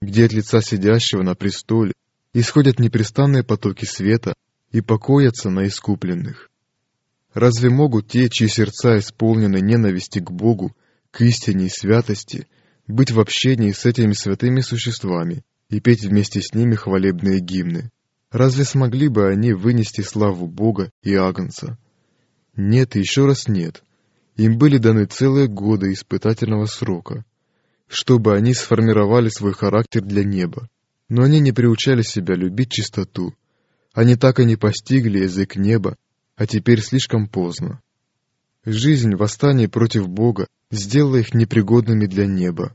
[0.00, 1.92] где от лица сидящего на престоле
[2.32, 4.34] исходят непрестанные потоки света
[4.70, 6.50] и покоятся на искупленных.
[7.32, 10.76] Разве могут те, чьи сердца исполнены ненависти к Богу,
[11.10, 12.46] к истине и святости,
[12.86, 17.90] быть в общении с этими святыми существами и петь вместе с ними хвалебные гимны?
[18.30, 21.78] Разве смогли бы они вынести славу Бога и Агнца?
[22.56, 23.82] Нет и еще раз нет.
[24.36, 27.24] Им были даны целые годы испытательного срока,
[27.86, 30.68] чтобы они сформировали свой характер для неба.
[31.08, 33.34] Но они не приучали себя любить чистоту.
[33.92, 35.96] Они так и не постигли язык неба,
[36.36, 37.80] а теперь слишком поздно.
[38.64, 42.74] Жизнь в восстании против Бога сделала их непригодными для неба.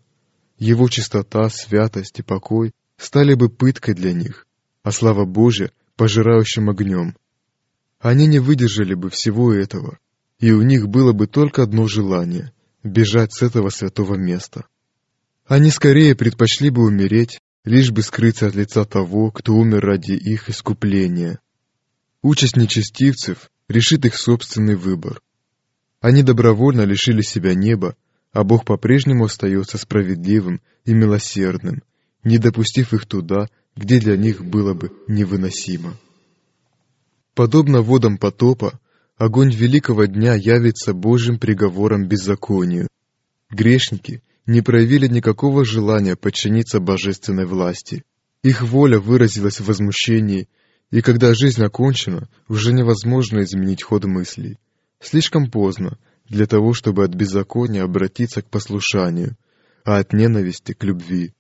[0.57, 4.45] Его чистота, святость и покой стали бы пыткой для них,
[4.83, 7.17] а слава Божия— пожирающим огнем.
[7.99, 9.97] Они не выдержали бы всего этого,
[10.39, 12.51] и у них было бы только одно желание—
[12.83, 14.65] бежать с этого святого места.
[15.45, 20.49] Они скорее предпочли бы умереть, лишь бы скрыться от лица того, кто умер ради их
[20.49, 21.39] искупления.
[22.21, 25.21] Участь нечестивцев решит их собственный выбор.
[25.99, 27.95] Они добровольно лишили себя неба,
[28.31, 31.83] а Бог по-прежнему остается справедливым и милосердным,
[32.23, 35.97] не допустив их туда, где для них было бы невыносимо.
[37.33, 38.79] Подобно водам потопа,
[39.19, 42.87] огонь великого дня явится Божьим приговором беззаконию.
[43.51, 48.03] Грешники не проявили никакого желания подчиниться божественной власти.
[48.43, 50.47] Их воля выразилась в возмущении,
[50.89, 54.57] и когда жизнь окончена, уже невозможно изменить ход мыслей.
[55.01, 59.35] Слишком поздно для того, чтобы от беззакония обратиться к послушанию,
[59.83, 61.33] а от ненависти к любви.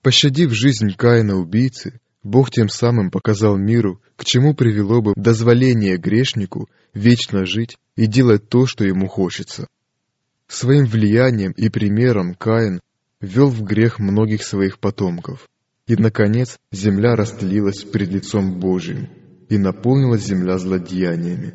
[0.00, 6.68] Пощадив жизнь Каина убийцы, Бог тем самым показал миру, к чему привело бы дозволение грешнику
[6.94, 9.66] вечно жить и делать то, что ему хочется.
[10.46, 12.80] Своим влиянием и примером Каин
[13.20, 15.48] ввел в грех многих своих потомков.
[15.86, 19.08] И, наконец, земля растлилась пред лицом Божиим,
[19.48, 21.54] и наполнилась земля злодеяниями.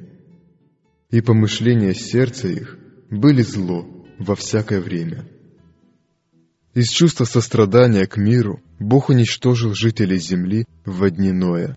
[1.10, 2.78] И помышления сердца их
[3.10, 3.88] были зло
[4.20, 5.30] во всякое время.
[6.78, 11.76] Из чувства сострадания к миру Бог уничтожил жителей земли в дни Ноя.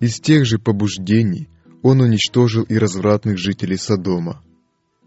[0.00, 1.48] Из тех же побуждений
[1.82, 4.42] Он уничтожил и развратных жителей Содома.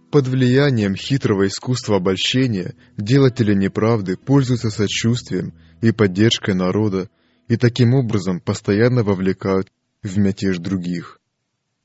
[0.10, 7.10] Под влиянием хитрого искусства обольщения делатели неправды пользуются сочувствием и поддержкой народа
[7.50, 9.70] и таким образом постоянно вовлекают
[10.02, 11.20] в мятеж других.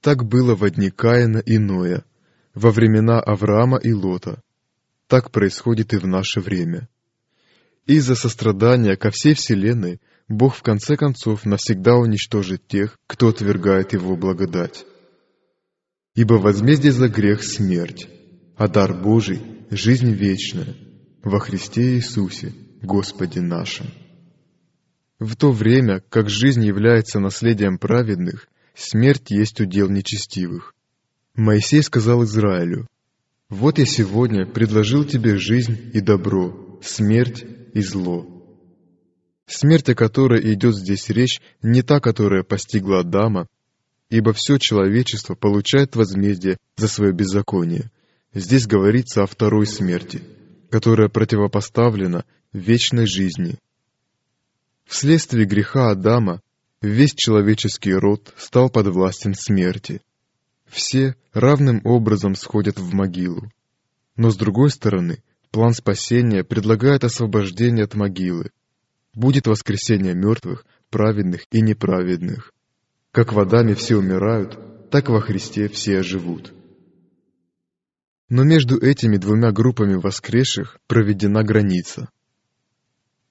[0.01, 2.05] Так было во дни Каина и Ноя,
[2.55, 4.41] во времена Авраама и Лота.
[5.09, 6.87] Так происходит и в наше время.
[7.87, 14.17] Из-за сострадания ко всей вселенной Бог в конце концов навсегда уничтожит тех, кто отвергает Его
[14.17, 14.85] благодать.
[16.15, 18.09] Ибо возмездие за грех— смерть,
[18.57, 20.77] а дар Божий— жизнь вечная
[21.23, 23.87] во Христе Иисусе, Господе нашим.
[25.19, 30.75] В то время, как жизнь является наследием праведных, смерть есть удел нечестивых.
[31.35, 32.87] Моисей сказал Израилю,
[33.49, 38.27] «Вот я сегодня предложил тебе жизнь и добро, смерть и зло.
[39.47, 43.49] Смерть, о которой идет здесь речь, не та, которая постигла Адама,
[44.09, 47.91] ибо все человечество получает возмездие за свое беззаконие,
[48.33, 50.23] здесь говорится о второй смерти,
[50.71, 53.59] которая противопоставлена вечной жизни.
[54.85, 56.41] Вследствие греха Адама
[56.83, 60.01] весь человеческий род стал подвластен смерти.
[60.67, 63.51] Все равным образом сходят в могилу.
[64.17, 68.51] Но с другой стороны, план спасения предлагает освобождение от могилы.
[69.15, 72.53] Будет воскресение мертвых, праведных и неправедных.
[73.13, 76.53] Как в Адаме все умирают, так во Христе все оживут.
[78.29, 82.09] Но между этими двумя группами воскресших проведена граница.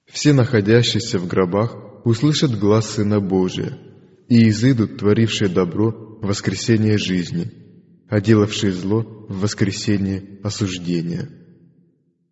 [0.06, 3.78] Все находящиеся в гробах услышат глаз Сына Божия
[4.28, 5.90] и изыдут творившие добро
[6.20, 7.50] в воскресение жизни,
[8.08, 11.39] а делавшие зло в воскресение осуждения.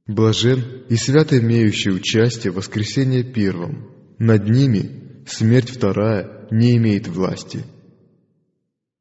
[0.09, 3.93] Блажен и свят имеющий участие в воскресении первом.
[4.19, 7.65] Над ними смерть вторая не имеет власти.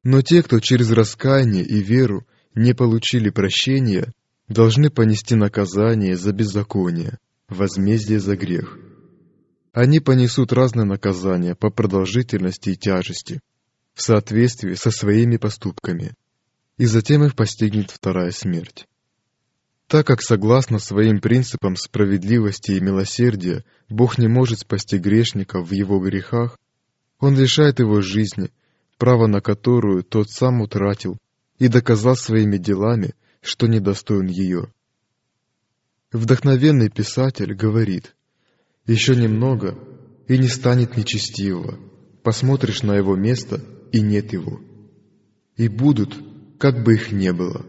[0.04, 4.12] Но те, кто через раскаяние и веру не получили прощения,
[4.46, 8.78] должны понести наказание за беззаконие, возмездие за грех–
[9.72, 13.40] они понесут разные наказания по продолжительности и тяжести,
[13.94, 16.14] в соответствии со своими поступками,
[16.78, 18.88] и затем их постигнет вторая смерть.
[19.88, 25.98] Так как согласно своим принципам справедливости и милосердия Бог не может спасти грешника в его
[25.98, 26.56] грехах,
[27.18, 28.50] Он лишает его жизни,
[28.98, 31.18] право на которую тот сам утратил
[31.58, 34.72] и доказал своими делами, что недостоин ее.
[36.12, 38.14] Вдохновенный писатель говорит–
[38.88, 39.78] еще немного,
[40.28, 41.78] и не станет нечестивого.
[42.22, 43.62] Посмотришь на его место,
[43.92, 44.60] и нет его.
[45.58, 46.18] И будут,
[46.58, 47.66] как бы их не было.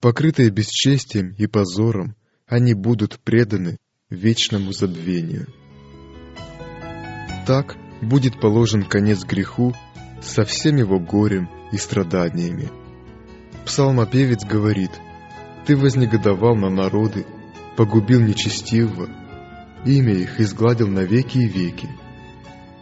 [0.00, 3.76] Покрытые бесчестием и позором, они будут преданы
[4.08, 5.46] вечному забвению.
[7.46, 9.74] Так будет положен конец греху
[10.22, 12.70] со всем его горем и страданиями.
[13.66, 14.90] Псалмопевец говорит,
[15.66, 17.26] «Ты вознегодовал на народы,
[17.76, 19.10] погубил нечестивого,
[19.84, 21.90] имя их изгладил навеки и веки.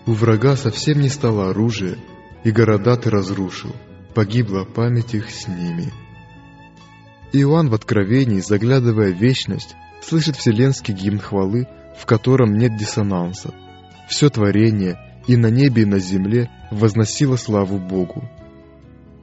[0.07, 1.97] У врага совсем не стало оружия,
[2.45, 3.75] и города ты разрушил,
[4.15, 5.93] погибла память их с ними.
[7.33, 11.67] Иоанн в Откровении, заглядывая в вечность, слышит вселенский гимн хвалы,
[11.99, 13.53] в котором нет диссонанса.
[14.09, 18.25] Все творение и на небе, и на земле возносило славу Богу.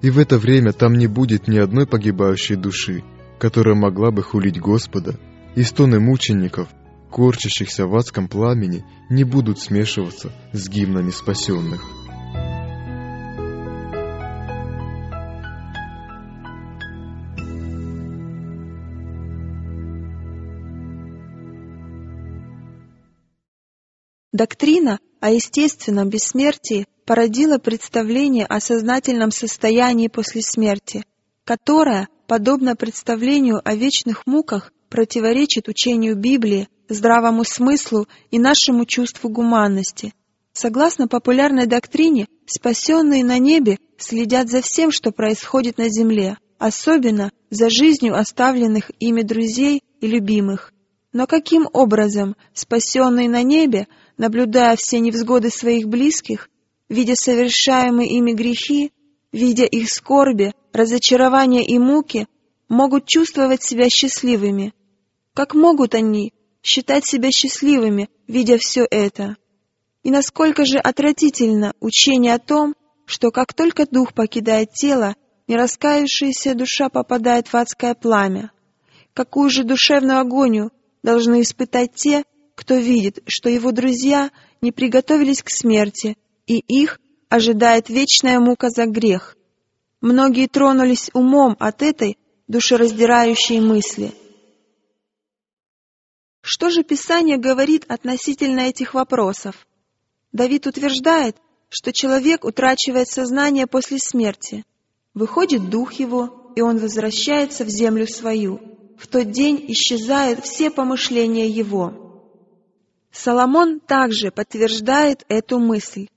[0.02, 3.04] И в это время там не будет ни одной погибающей души,
[3.40, 5.16] которая могла бы хулить Господа,
[5.56, 6.68] и стоны мучеников–
[7.16, 11.82] корчащихся в адском пламени, не будут смешиваться с гимнами спасенных.
[24.36, 31.06] Доктрина о естественном бессмертии породила представление о сознательном состоянии после смерти,
[31.46, 40.14] которое, подобно представлению о вечных муках, противоречит учению Библии здравому смыслу и нашему чувству гуманности.
[40.52, 47.70] Согласно популярной доктрине, спасенные на небе следят за всем, что происходит на земле, особенно за
[47.70, 50.74] жизнью оставленных ими друзей и любимых.
[51.14, 53.88] Но каким образом спасенные на небе,
[54.18, 56.50] наблюдая все невзгоды своих близких,
[56.90, 58.92] видя совершаемые ими грехи,
[59.32, 62.28] видя их скорби, разочарования и муки,
[62.70, 64.74] могут чувствовать себя счастливыми?
[65.34, 69.38] Как могут они считать себя счастливыми, видя все это.
[70.04, 75.16] И насколько же отвратительно учение о том, что как только дух покидает тело,
[75.48, 78.52] нераскаявшаяся душа попадает в адское пламя.
[79.14, 80.72] Какую же душевную агонию
[81.04, 82.24] должны испытать те,
[82.56, 84.32] кто видит, что его друзья
[84.62, 87.00] не приготовились к смерти, и их
[87.30, 89.38] ожидает вечная мука за грех.
[90.02, 94.14] Многие тронулись умом от этой душераздирающей мысли—
[96.48, 99.66] что же Писание говорит относительно этих вопросов?
[100.32, 101.38] Давид утверждает,
[101.70, 104.64] что человек утрачивает сознание после смерти.
[105.16, 108.62] Выходит дух его, и он возвращается в землю свою.
[108.96, 112.05] В тот день исчезают все помышления его.
[113.16, 116.08] Соломон также подтверждает эту мысль.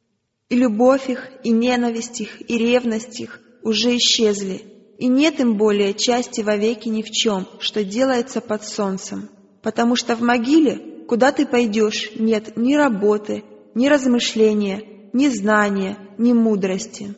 [0.49, 4.65] И любовь их, и ненависть их, и ревность их уже исчезли,
[4.99, 9.31] и нет им более части вовеки ни в чем, что делается под солнцем
[9.63, 13.45] потому что в могиле, куда ты пойдешь, нет ни работы,
[13.75, 17.15] ни размышления, ни знания, ни мудрости.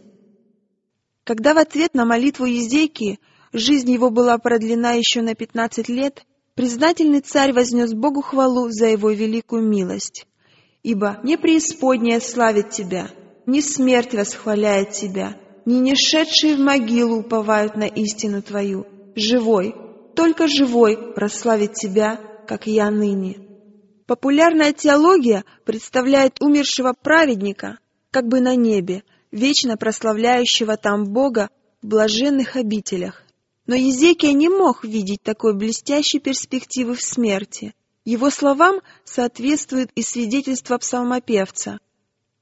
[1.24, 3.18] Когда в ответ на молитву Езекии
[3.52, 6.24] жизнь его была продлена еще на пятнадцать лет,
[6.54, 10.26] признательный царь вознес Богу хвалу за его великую милость.
[10.82, 13.10] Ибо не преисподняя славит тебя,
[13.46, 19.74] ни смерть восхваляет тебя, ни нешедшие в могилу уповают на истину твою, живой,
[20.14, 23.38] только живой прославит Тебя, как я ныне».
[24.06, 27.78] Популярная теология представляет умершего праведника
[28.10, 31.48] как бы на небе, вечно прославляющего там Бога
[31.80, 33.22] в блаженных обителях.
[33.70, 37.72] Но Езекия не мог видеть такой блестящей перспективы в смерти.
[38.04, 41.78] Его словам соответствует и свидетельство псалмопевца.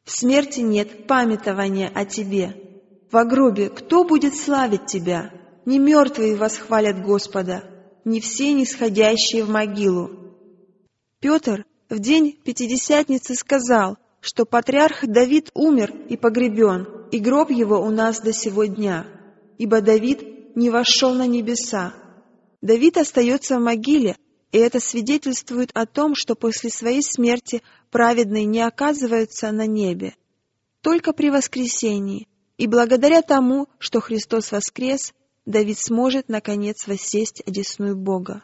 [0.04, 2.56] «В смерти нет памятования о тебе.
[3.10, 5.30] В гробе кто будет славить тебя?
[5.66, 7.62] Не мертвые восхвалят Господа,
[8.06, 10.32] не все нисходящие в могилу.
[11.20, 17.90] Петр в день Пятидесятницы сказал, что патриарх Давид умер и погребен, и гроб его у
[17.90, 19.06] нас до сего дня,
[19.58, 21.94] ибо Давид не вошел на небеса.
[22.60, 24.16] Давид остается в могиле,
[24.50, 30.16] и это свидетельствует о том, что после своей смерти праведные не оказываются на небе.
[30.80, 35.14] Только при воскресении, и благодаря тому, что Христос воскрес,
[35.46, 38.42] Давид сможет, наконец, воссесть одесную Бога.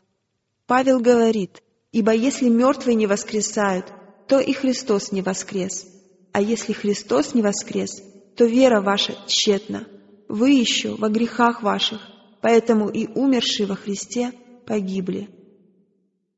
[0.67, 3.87] Павел говорит, Ибо если мертвые не воскресают,
[4.29, 5.87] то и Христос не воскрес.
[6.33, 8.03] А если Христос не воскрес,
[8.37, 9.87] то вера ваша тщетна.
[10.35, 12.01] Вы еще во грехах ваших,
[12.41, 14.33] поэтому и умершие во Христе
[14.67, 15.31] погибли.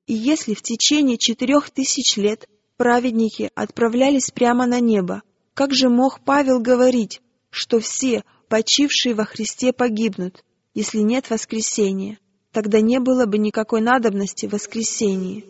[0.06, 5.22] И если в течение четырех тысяч лет праведники отправлялись прямо на небо,
[5.54, 10.44] как же мог Павел говорить, что все, почившие во Христе, погибнут,
[10.74, 12.18] если нет воскресения?
[12.52, 15.44] тогда не было бы никакой надобности в воскресении.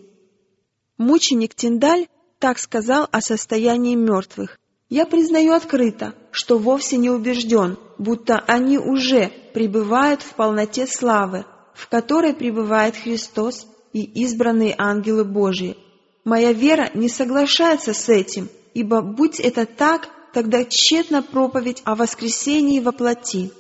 [0.99, 2.07] Мученик Тиндаль
[2.41, 4.59] так сказал о состоянии мертвых.
[4.89, 11.45] «Я признаю открыто, что вовсе не убежден, будто они уже пребывают в полноте славы,
[11.75, 15.77] в которой пребывает Христос и избранные ангелы Божии.
[16.25, 22.81] Моя вера не соглашается с этим, ибо будь это так, тогда тщетна проповедь о воскресении
[22.81, 23.51] во плоти».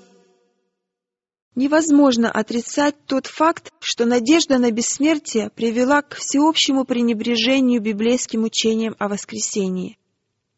[1.54, 9.08] Невозможно отрицать тот факт, что надежда на бессмертие привела к всеобщему пренебрежению библейским учением о
[9.08, 9.96] воскресении.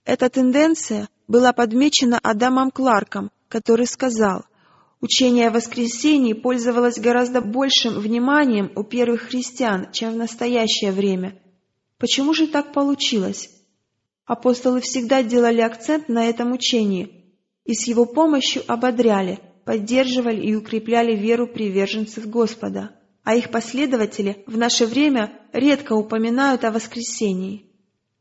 [0.04, 4.44] Эта тенденция была подмечена Адамом Кларком, который сказал,
[5.00, 11.40] «Учение о воскресении пользовалось гораздо большим вниманием у первых христиан, чем в настоящее время.
[11.98, 13.50] Почему же так получилось?
[14.24, 17.24] Апостолы всегда делали акцент на этом учении
[17.64, 22.92] и с его помощью ободряли– поддерживали и укрепляли веру приверженцев Господа,
[23.22, 27.66] а их последователи в наше время редко упоминают о воскресении.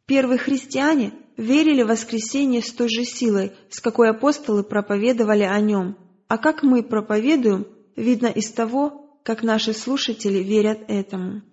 [0.05, 5.97] Первые христиане верили в воскресение с той же силой, с какой апостолы проповедовали о нем,
[6.27, 11.43] а как мы проповедуем, видно из того, как наши слушатели верят этому.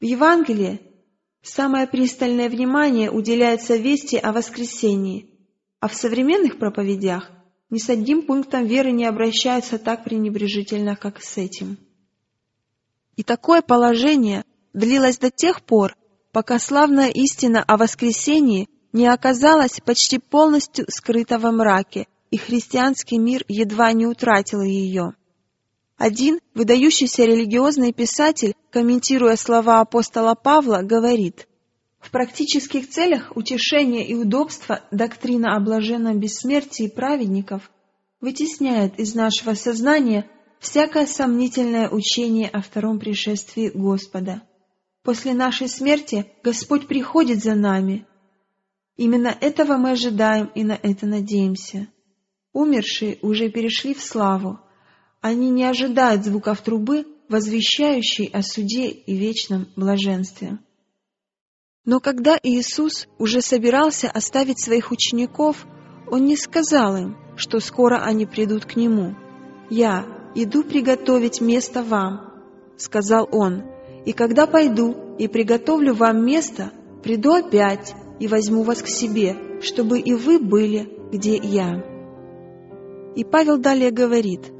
[0.00, 0.80] В Евангелии
[1.42, 5.30] самое пристальное внимание уделяется вести о воскресении,
[5.80, 7.30] а в современных проповедях
[7.70, 11.76] ни с одним пунктом веры не обращаются так пренебрежительно, как с этим.
[13.16, 15.96] И такое положение длилось до тех пор,
[16.32, 23.44] пока славная истина о воскресении не оказалась почти полностью скрыта во мраке, и христианский мир
[23.46, 25.12] едва не утратил ее.
[25.98, 31.46] Один выдающийся религиозный писатель, комментируя слова апостола Павла, говорит–
[32.04, 37.70] в практических целях утешения и удобства доктрина о блаженном бессмертии праведников
[38.20, 40.28] вытесняет из нашего сознания
[40.60, 44.42] всякое сомнительное учение о втором пришествии Господа.
[45.02, 48.06] После нашей смерти Господь приходит за нами.
[48.96, 51.88] Именно этого мы ожидаем и на это надеемся.
[52.52, 54.60] Умершие уже перешли в славу.
[55.20, 60.58] Они не ожидают звуков трубы, возвещающей о суде и вечном блаженстве.
[61.84, 65.66] Но когда Иисус уже собирался оставить своих учеников,
[66.10, 69.16] Он не сказал им, что скоро они придут к Нему.
[69.70, 72.42] «Я иду приготовить место вам»,—
[72.76, 73.64] сказал Он,
[74.06, 76.70] «и когда пойду и приготовлю вам место,
[77.02, 81.82] приду опять и возьму вас к себе, чтобы и вы были, где я».
[83.16, 84.52] И Павел далее говорит,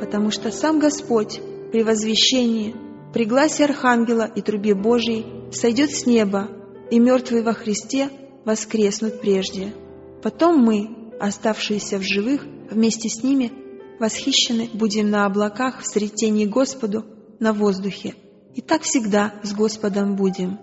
[0.00, 1.40] «Потому что сам Господь
[1.72, 2.74] при возвещении,
[3.12, 6.48] при гласе Архангела и трубе Божией сойдет с неба,
[6.90, 8.10] и мертвые во Христе
[8.44, 9.74] воскреснут прежде.
[10.22, 13.52] Потом мы, оставшиеся в живых, вместе с ними
[13.98, 17.04] восхищены будем на облаках в сретении Господу
[17.40, 18.14] на воздухе.
[18.54, 20.58] И так всегда с Господом будем.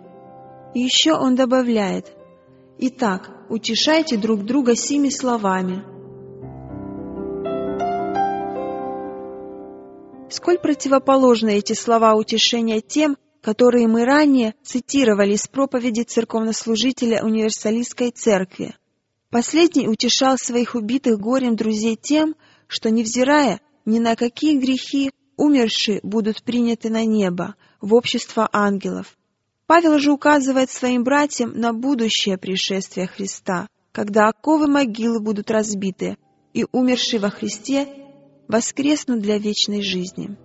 [0.73, 2.11] И еще он добавляет,
[2.78, 5.84] «Итак, утешайте друг друга сими словами».
[10.30, 18.76] Сколь противоположны эти слова утешения тем, которые мы ранее цитировали из проповеди церковнослужителя Универсалистской церкви.
[19.30, 22.36] Последний утешал своих убитых горем друзей тем,
[22.67, 29.15] что, невзирая ни на какие грехи, умершие будут приняты на небо, в общество ангелов.
[29.68, 36.18] Павел же указывает своим братьям на будущее пришествие Христа, когда оковы могилы будут разбиты,
[36.53, 37.88] и умершие во Христе
[38.47, 40.38] воскреснут для вечной жизни.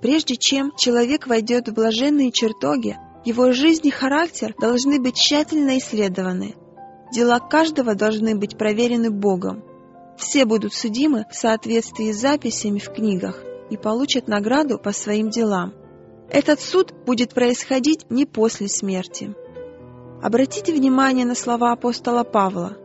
[0.00, 6.54] Прежде чем человек войдет в блаженные чертоги, его жизнь и характер должны быть тщательно исследованы.
[7.12, 9.62] Дела каждого должны быть проверены Богом.
[10.16, 15.74] Все будут судимы в соответствии с записями в книгах и получат награду по своим делам.
[16.30, 19.34] Этот суд будет происходить не после смерти.
[20.22, 22.76] Обратите внимание на слова апостола Павла.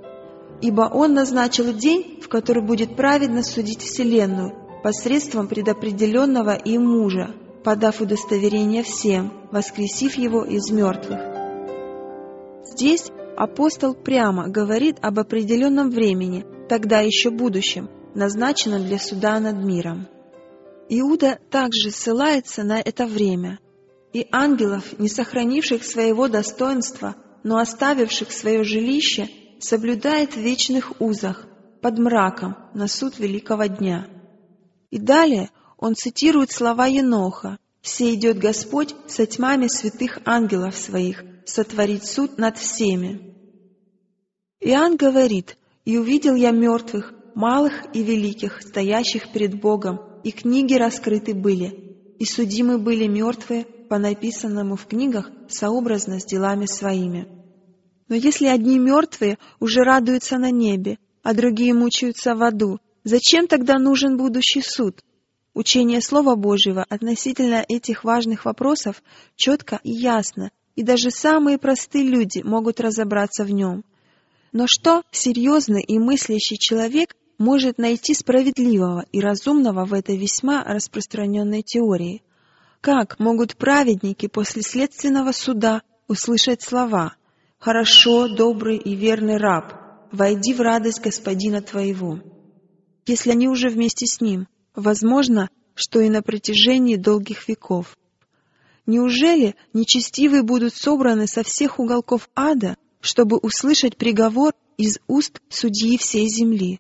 [0.61, 8.01] «Ибо он назначил день, в который будет праведно судить Вселенную посредством предопределенного им мужа, подав
[8.01, 11.19] удостоверение всем, воскресив его из мертвых».
[12.63, 20.07] Здесь апостол прямо говорит об определенном времени, тогда еще будущем, назначенном для суда над миром.
[20.89, 23.59] Иуда также ссылается на это время.
[24.13, 29.29] И ангелов, не сохранивших своего достоинства, но оставивших свое жилище,
[29.59, 31.47] соблюдает в вечных узах,
[31.81, 34.07] под мраком, на суд великого дня.
[34.89, 42.05] И далее он цитирует слова Еноха «Все идет Господь со тьмами святых ангелов своих, сотворить
[42.05, 43.35] суд над всеми».
[44.61, 51.35] Иоанн говорит «И увидел я мертвых, малых и великих, стоящих перед Богом, и книги раскрыты
[51.35, 51.67] были,
[52.17, 57.27] и судимы были мертвые по написанному в книгах сообразно с делами своими.
[58.07, 63.77] Но если одни мертвые уже радуются на небе, а другие мучаются в аду, зачем тогда
[63.77, 64.99] нужен будущий суд?
[65.53, 69.03] Учение Слова Божьего относительно этих важных вопросов
[69.35, 73.83] четко и ясно, и даже самые простые люди могут разобраться в нем.
[74.51, 81.61] Но что серьезный и мыслящий человек может найти справедливого и разумного в этой весьма распространенной
[81.61, 82.23] теории?
[82.81, 87.15] Как могут праведники после следственного суда услышать слова
[87.59, 89.73] «Хорошо, добрый и верный раб,
[90.11, 92.19] войди в радость господина твоего»,
[93.07, 97.95] если они уже вместе с ним, возможно, что и на протяжении долгих веков?
[98.87, 106.27] Неужели нечестивые будут собраны со всех уголков ада, чтобы услышать приговор из уст судьи всей
[106.29, 106.79] земли?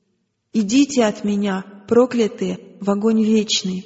[0.57, 3.83] «Идите от меня, проклятые, в огонь вечный».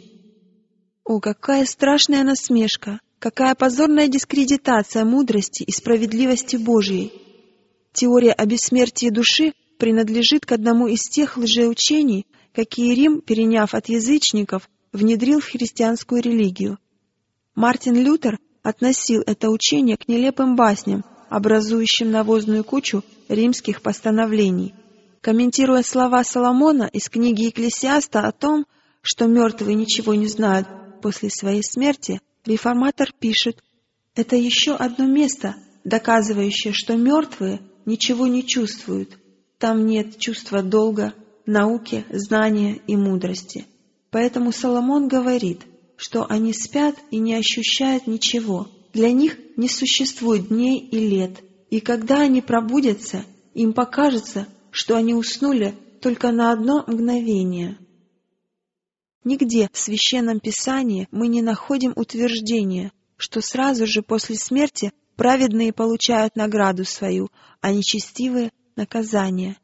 [1.04, 7.12] О, какая страшная насмешка, какая позорная дискредитация мудрости и справедливости Божьей!
[7.92, 14.70] Теория о бессмертии души принадлежит к одному из тех лжеучений, какие Рим, переняв от язычников,
[14.94, 16.78] внедрил в христианскую религию.
[17.56, 24.76] Мартин Лютер относил это учение к нелепым басням, образующим навозную кучу римских постановлений–
[25.22, 28.66] Комментируя слова Соломона из книги Екклесиаста о том,
[29.02, 30.68] что мертвые ничего не знают
[31.02, 33.62] после своей смерти, реформатор пишет,
[34.16, 39.18] «Это еще одно место, доказывающее, что мертвые ничего не чувствуют.
[39.58, 41.14] Там нет чувства долга,
[41.46, 43.66] науки, знания и мудрости.
[44.12, 45.64] Поэтому Соломон говорит,
[45.98, 48.70] что они спят и не ощущают ничего.
[48.94, 51.44] Для них не существует дней и лет.
[51.70, 57.78] И когда они пробудятся, им покажется, что они уснули только на одно мгновение.
[59.24, 66.36] Нигде в Священном Писании мы не находим утверждения, что сразу же после смерти праведные получают
[66.36, 69.58] награду свою, а нечестивые— наказание.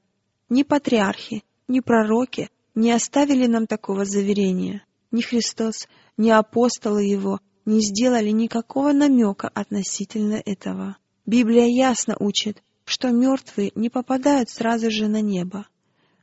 [0.50, 4.84] Ни патриархи, ни пророки не оставили нам такого заверения.
[5.12, 5.88] Ни Христос,
[6.18, 10.98] ни апостолы Его не сделали никакого намека относительно этого.
[11.26, 15.68] Библия ясно учит, что мертвые не попадают сразу же на небо.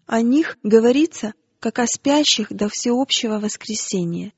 [0.07, 4.33] О них говорится, как о спящих до всеобщего воскресения.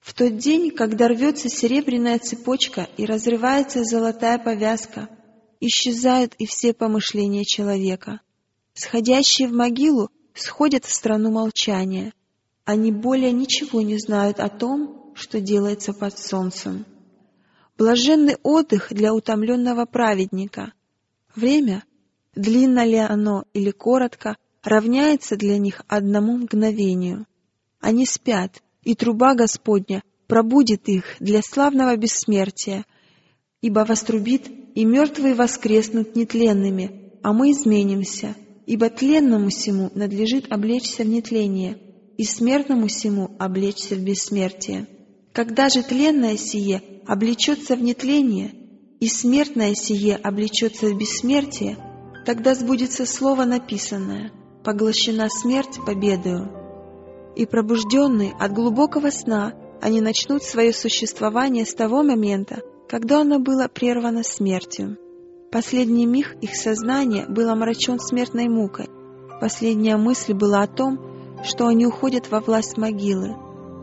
[0.00, 5.08] В тот день, когда рвется серебряная цепочка и разрывается золотая повязка,
[5.60, 8.20] исчезают и все помышления человека.
[8.74, 12.12] Сходящие в могилу сходят в страну молчания.
[12.64, 16.86] Они более ничего не знают о том, что делается под солнцем.
[17.76, 20.72] Блаженный отдых для утомленного праведника,
[21.38, 21.84] Время,
[22.34, 27.26] длинно ли оно или коротко, равняется для них одному мгновению.
[27.78, 32.84] Они спят, и труба Господня пробудит их для славного бессмертия,
[33.62, 38.34] ибо вострубит, и мертвые воскреснут нетленными, а мы изменимся,
[38.66, 41.78] ибо тленному сему надлежит облечься в нетление,
[42.16, 44.88] и смертному сему облечься в бессмертие.
[45.32, 48.54] Когда же тленное сие облечется в нетление,
[49.00, 51.76] и смертное сие облечется в бессмертие,
[52.26, 54.32] тогда сбудется слово написанное
[54.64, 56.50] «Поглощена смерть победою».
[57.36, 63.68] И пробужденный от глубокого сна они начнут свое существование с того момента, когда оно было
[63.68, 64.98] прервано смертью.
[65.52, 68.88] Последний миг их сознания был омрачен смертной мукой.
[69.40, 70.98] Последняя мысль была о том,
[71.44, 73.36] что они уходят во власть могилы.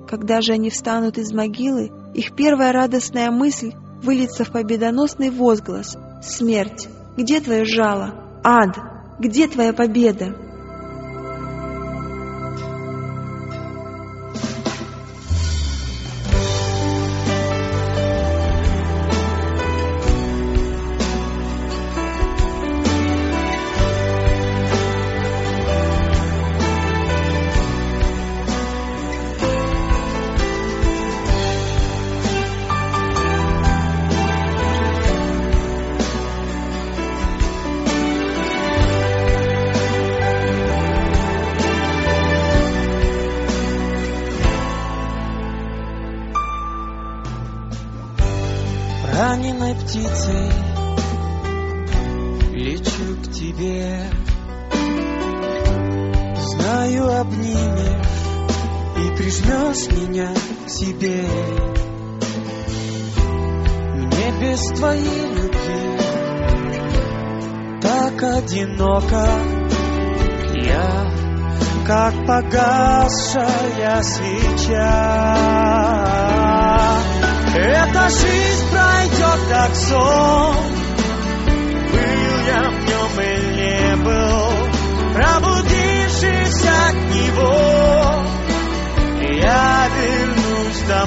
[0.07, 3.72] Когда же они встанут из могилы, их первая радостная мысль
[4.02, 6.88] выльется в победоносный возглас «Смерть!
[7.18, 8.14] Где твое жало?
[8.43, 8.78] Ад!
[9.20, 10.45] Где твоя победа?»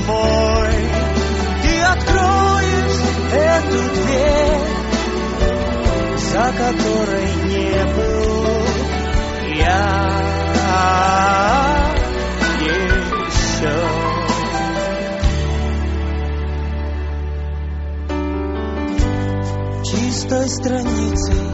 [0.09, 0.73] Домой
[1.63, 3.01] Ты откроешь
[3.33, 4.69] эту дверь
[6.17, 8.19] За которой не был
[9.57, 10.19] я.
[12.61, 13.77] Еще.
[19.85, 21.45] Чистой страницей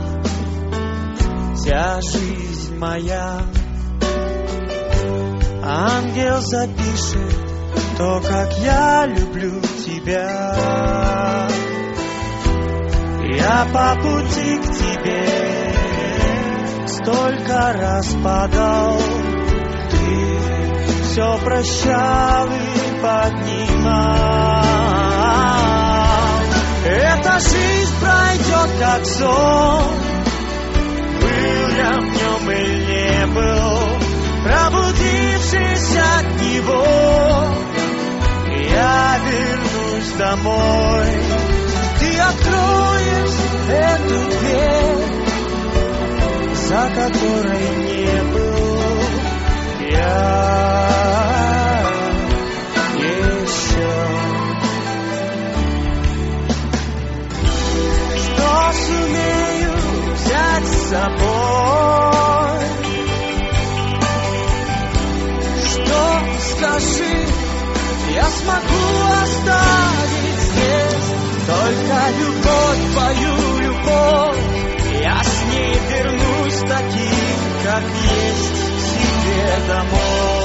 [1.55, 3.41] вся жизнь моя.
[5.63, 7.44] Ангел запишет
[7.97, 11.49] то, как я люблю тебя.
[13.37, 15.27] Я по пути к тебе
[16.87, 19.01] столько раз падал,
[19.91, 20.39] ты
[21.05, 24.65] все прощал и поднимал.
[26.87, 29.95] Эта жизнь пройдет как сон
[31.19, 34.05] Был я в нем или не был
[34.45, 37.74] Пробудившись от него
[38.75, 41.07] Я вернусь домой.
[42.01, 45.05] Ты откроешь эту дверь
[46.69, 49.01] За которой не был
[49.91, 50.75] я.
[58.75, 59.73] Сумею
[60.15, 61.25] взять с собой.
[65.71, 66.01] Что
[66.51, 67.15] скажи,
[68.15, 68.85] я смогу
[69.23, 71.15] оставить здесь
[71.47, 74.39] только любовь, твою любовь.
[75.03, 80.44] Я с ней вернусь таким, как есть, к себе домой.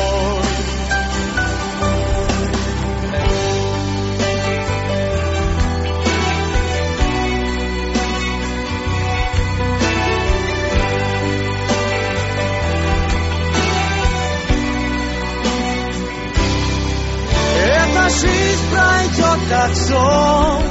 [18.19, 20.63] Жизнь пройдет как сон.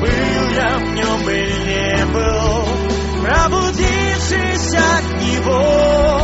[0.00, 2.68] Был я в нем или не был
[3.22, 6.20] Пробудившись от него.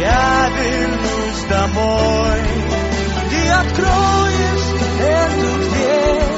[0.00, 2.40] Я вернусь домой
[3.30, 4.68] Ты откроешь
[5.00, 6.34] эту дверь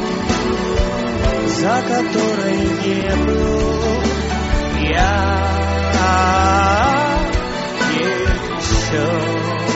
[1.49, 4.03] За которой не был.
[4.90, 5.12] Я
[8.93, 9.71] еще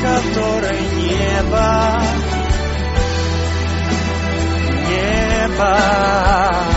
[0.00, 2.00] которой небо,
[4.88, 6.71] небо.